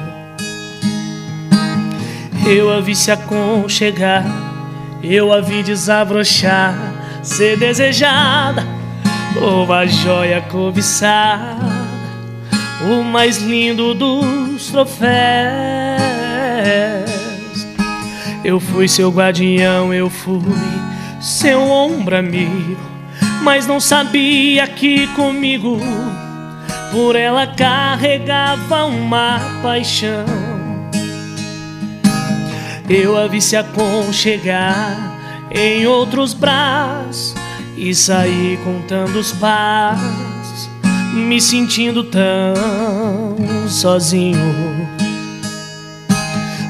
[2.48, 4.24] Eu a vi se aconchegar,
[5.04, 8.77] eu a vi desabrochar ser desejada,
[9.42, 11.66] uma joia cobiçada,
[12.90, 15.08] o mais lindo dos troféus.
[18.44, 20.42] Eu fui seu guardião, eu fui
[21.22, 22.78] seu ombro amigo,
[23.44, 25.80] mas não sabia que comigo
[26.92, 30.26] por ela carregava uma paixão.
[32.90, 34.96] Eu a vi se aconchegar
[35.52, 37.37] em outros braços
[37.78, 40.70] e saí contando os passos,
[41.14, 42.56] me sentindo tão
[43.70, 44.88] sozinho.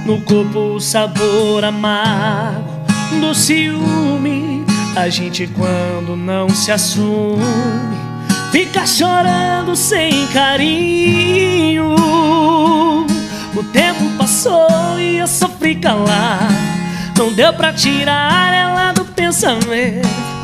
[0.06, 2.64] No corpo o sabor amargo
[3.22, 4.66] do ciúme.
[4.96, 7.44] A gente quando não se assume
[8.52, 11.96] fica chorando sem carinho.
[13.56, 16.50] O tempo passou e eu sofri calar.
[17.18, 20.37] Não deu pra tirar ela do pensamento.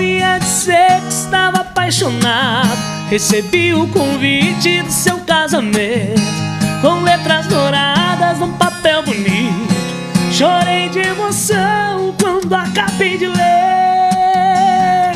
[0.00, 2.78] Ia dizer que estava apaixonado.
[3.10, 6.20] Recebi o convite do seu casamento
[6.80, 9.74] com letras douradas num papel bonito.
[10.32, 15.12] Chorei de emoção quando acabei de ler.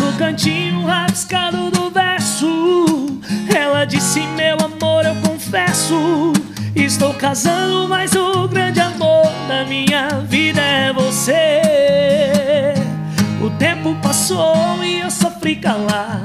[0.00, 3.20] No cantinho rabiscado do verso,
[3.54, 6.32] ela disse: Meu amor, eu confesso.
[6.74, 12.74] Estou casando, mas o grande amor da minha vida é você.
[13.46, 16.20] O tempo passou e eu sofri calar.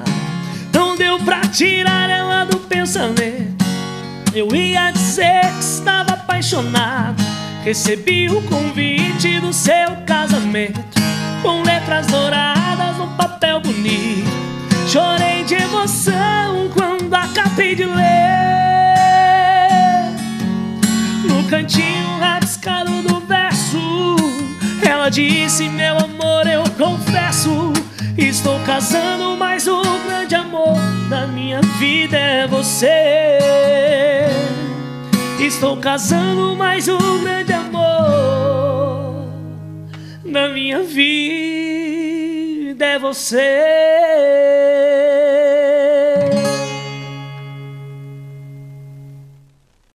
[0.73, 3.63] Não deu pra tirar ela do pensamento.
[4.33, 7.21] Eu ia dizer que estava apaixonado.
[7.63, 10.81] Recebi o convite do seu casamento
[11.43, 14.27] com letras douradas no papel bonito.
[14.87, 18.01] Chorei de emoção quando acabei de ler.
[21.23, 24.15] No cantinho rabiscado do verso,
[24.87, 27.73] ela disse: Meu amor, eu confesso.
[28.17, 30.75] Estou casando, mas o grande amor
[31.09, 34.27] da minha vida é você.
[35.39, 39.25] Estou casando, mas o grande amor
[40.25, 41.25] da minha vida
[42.85, 43.37] é você.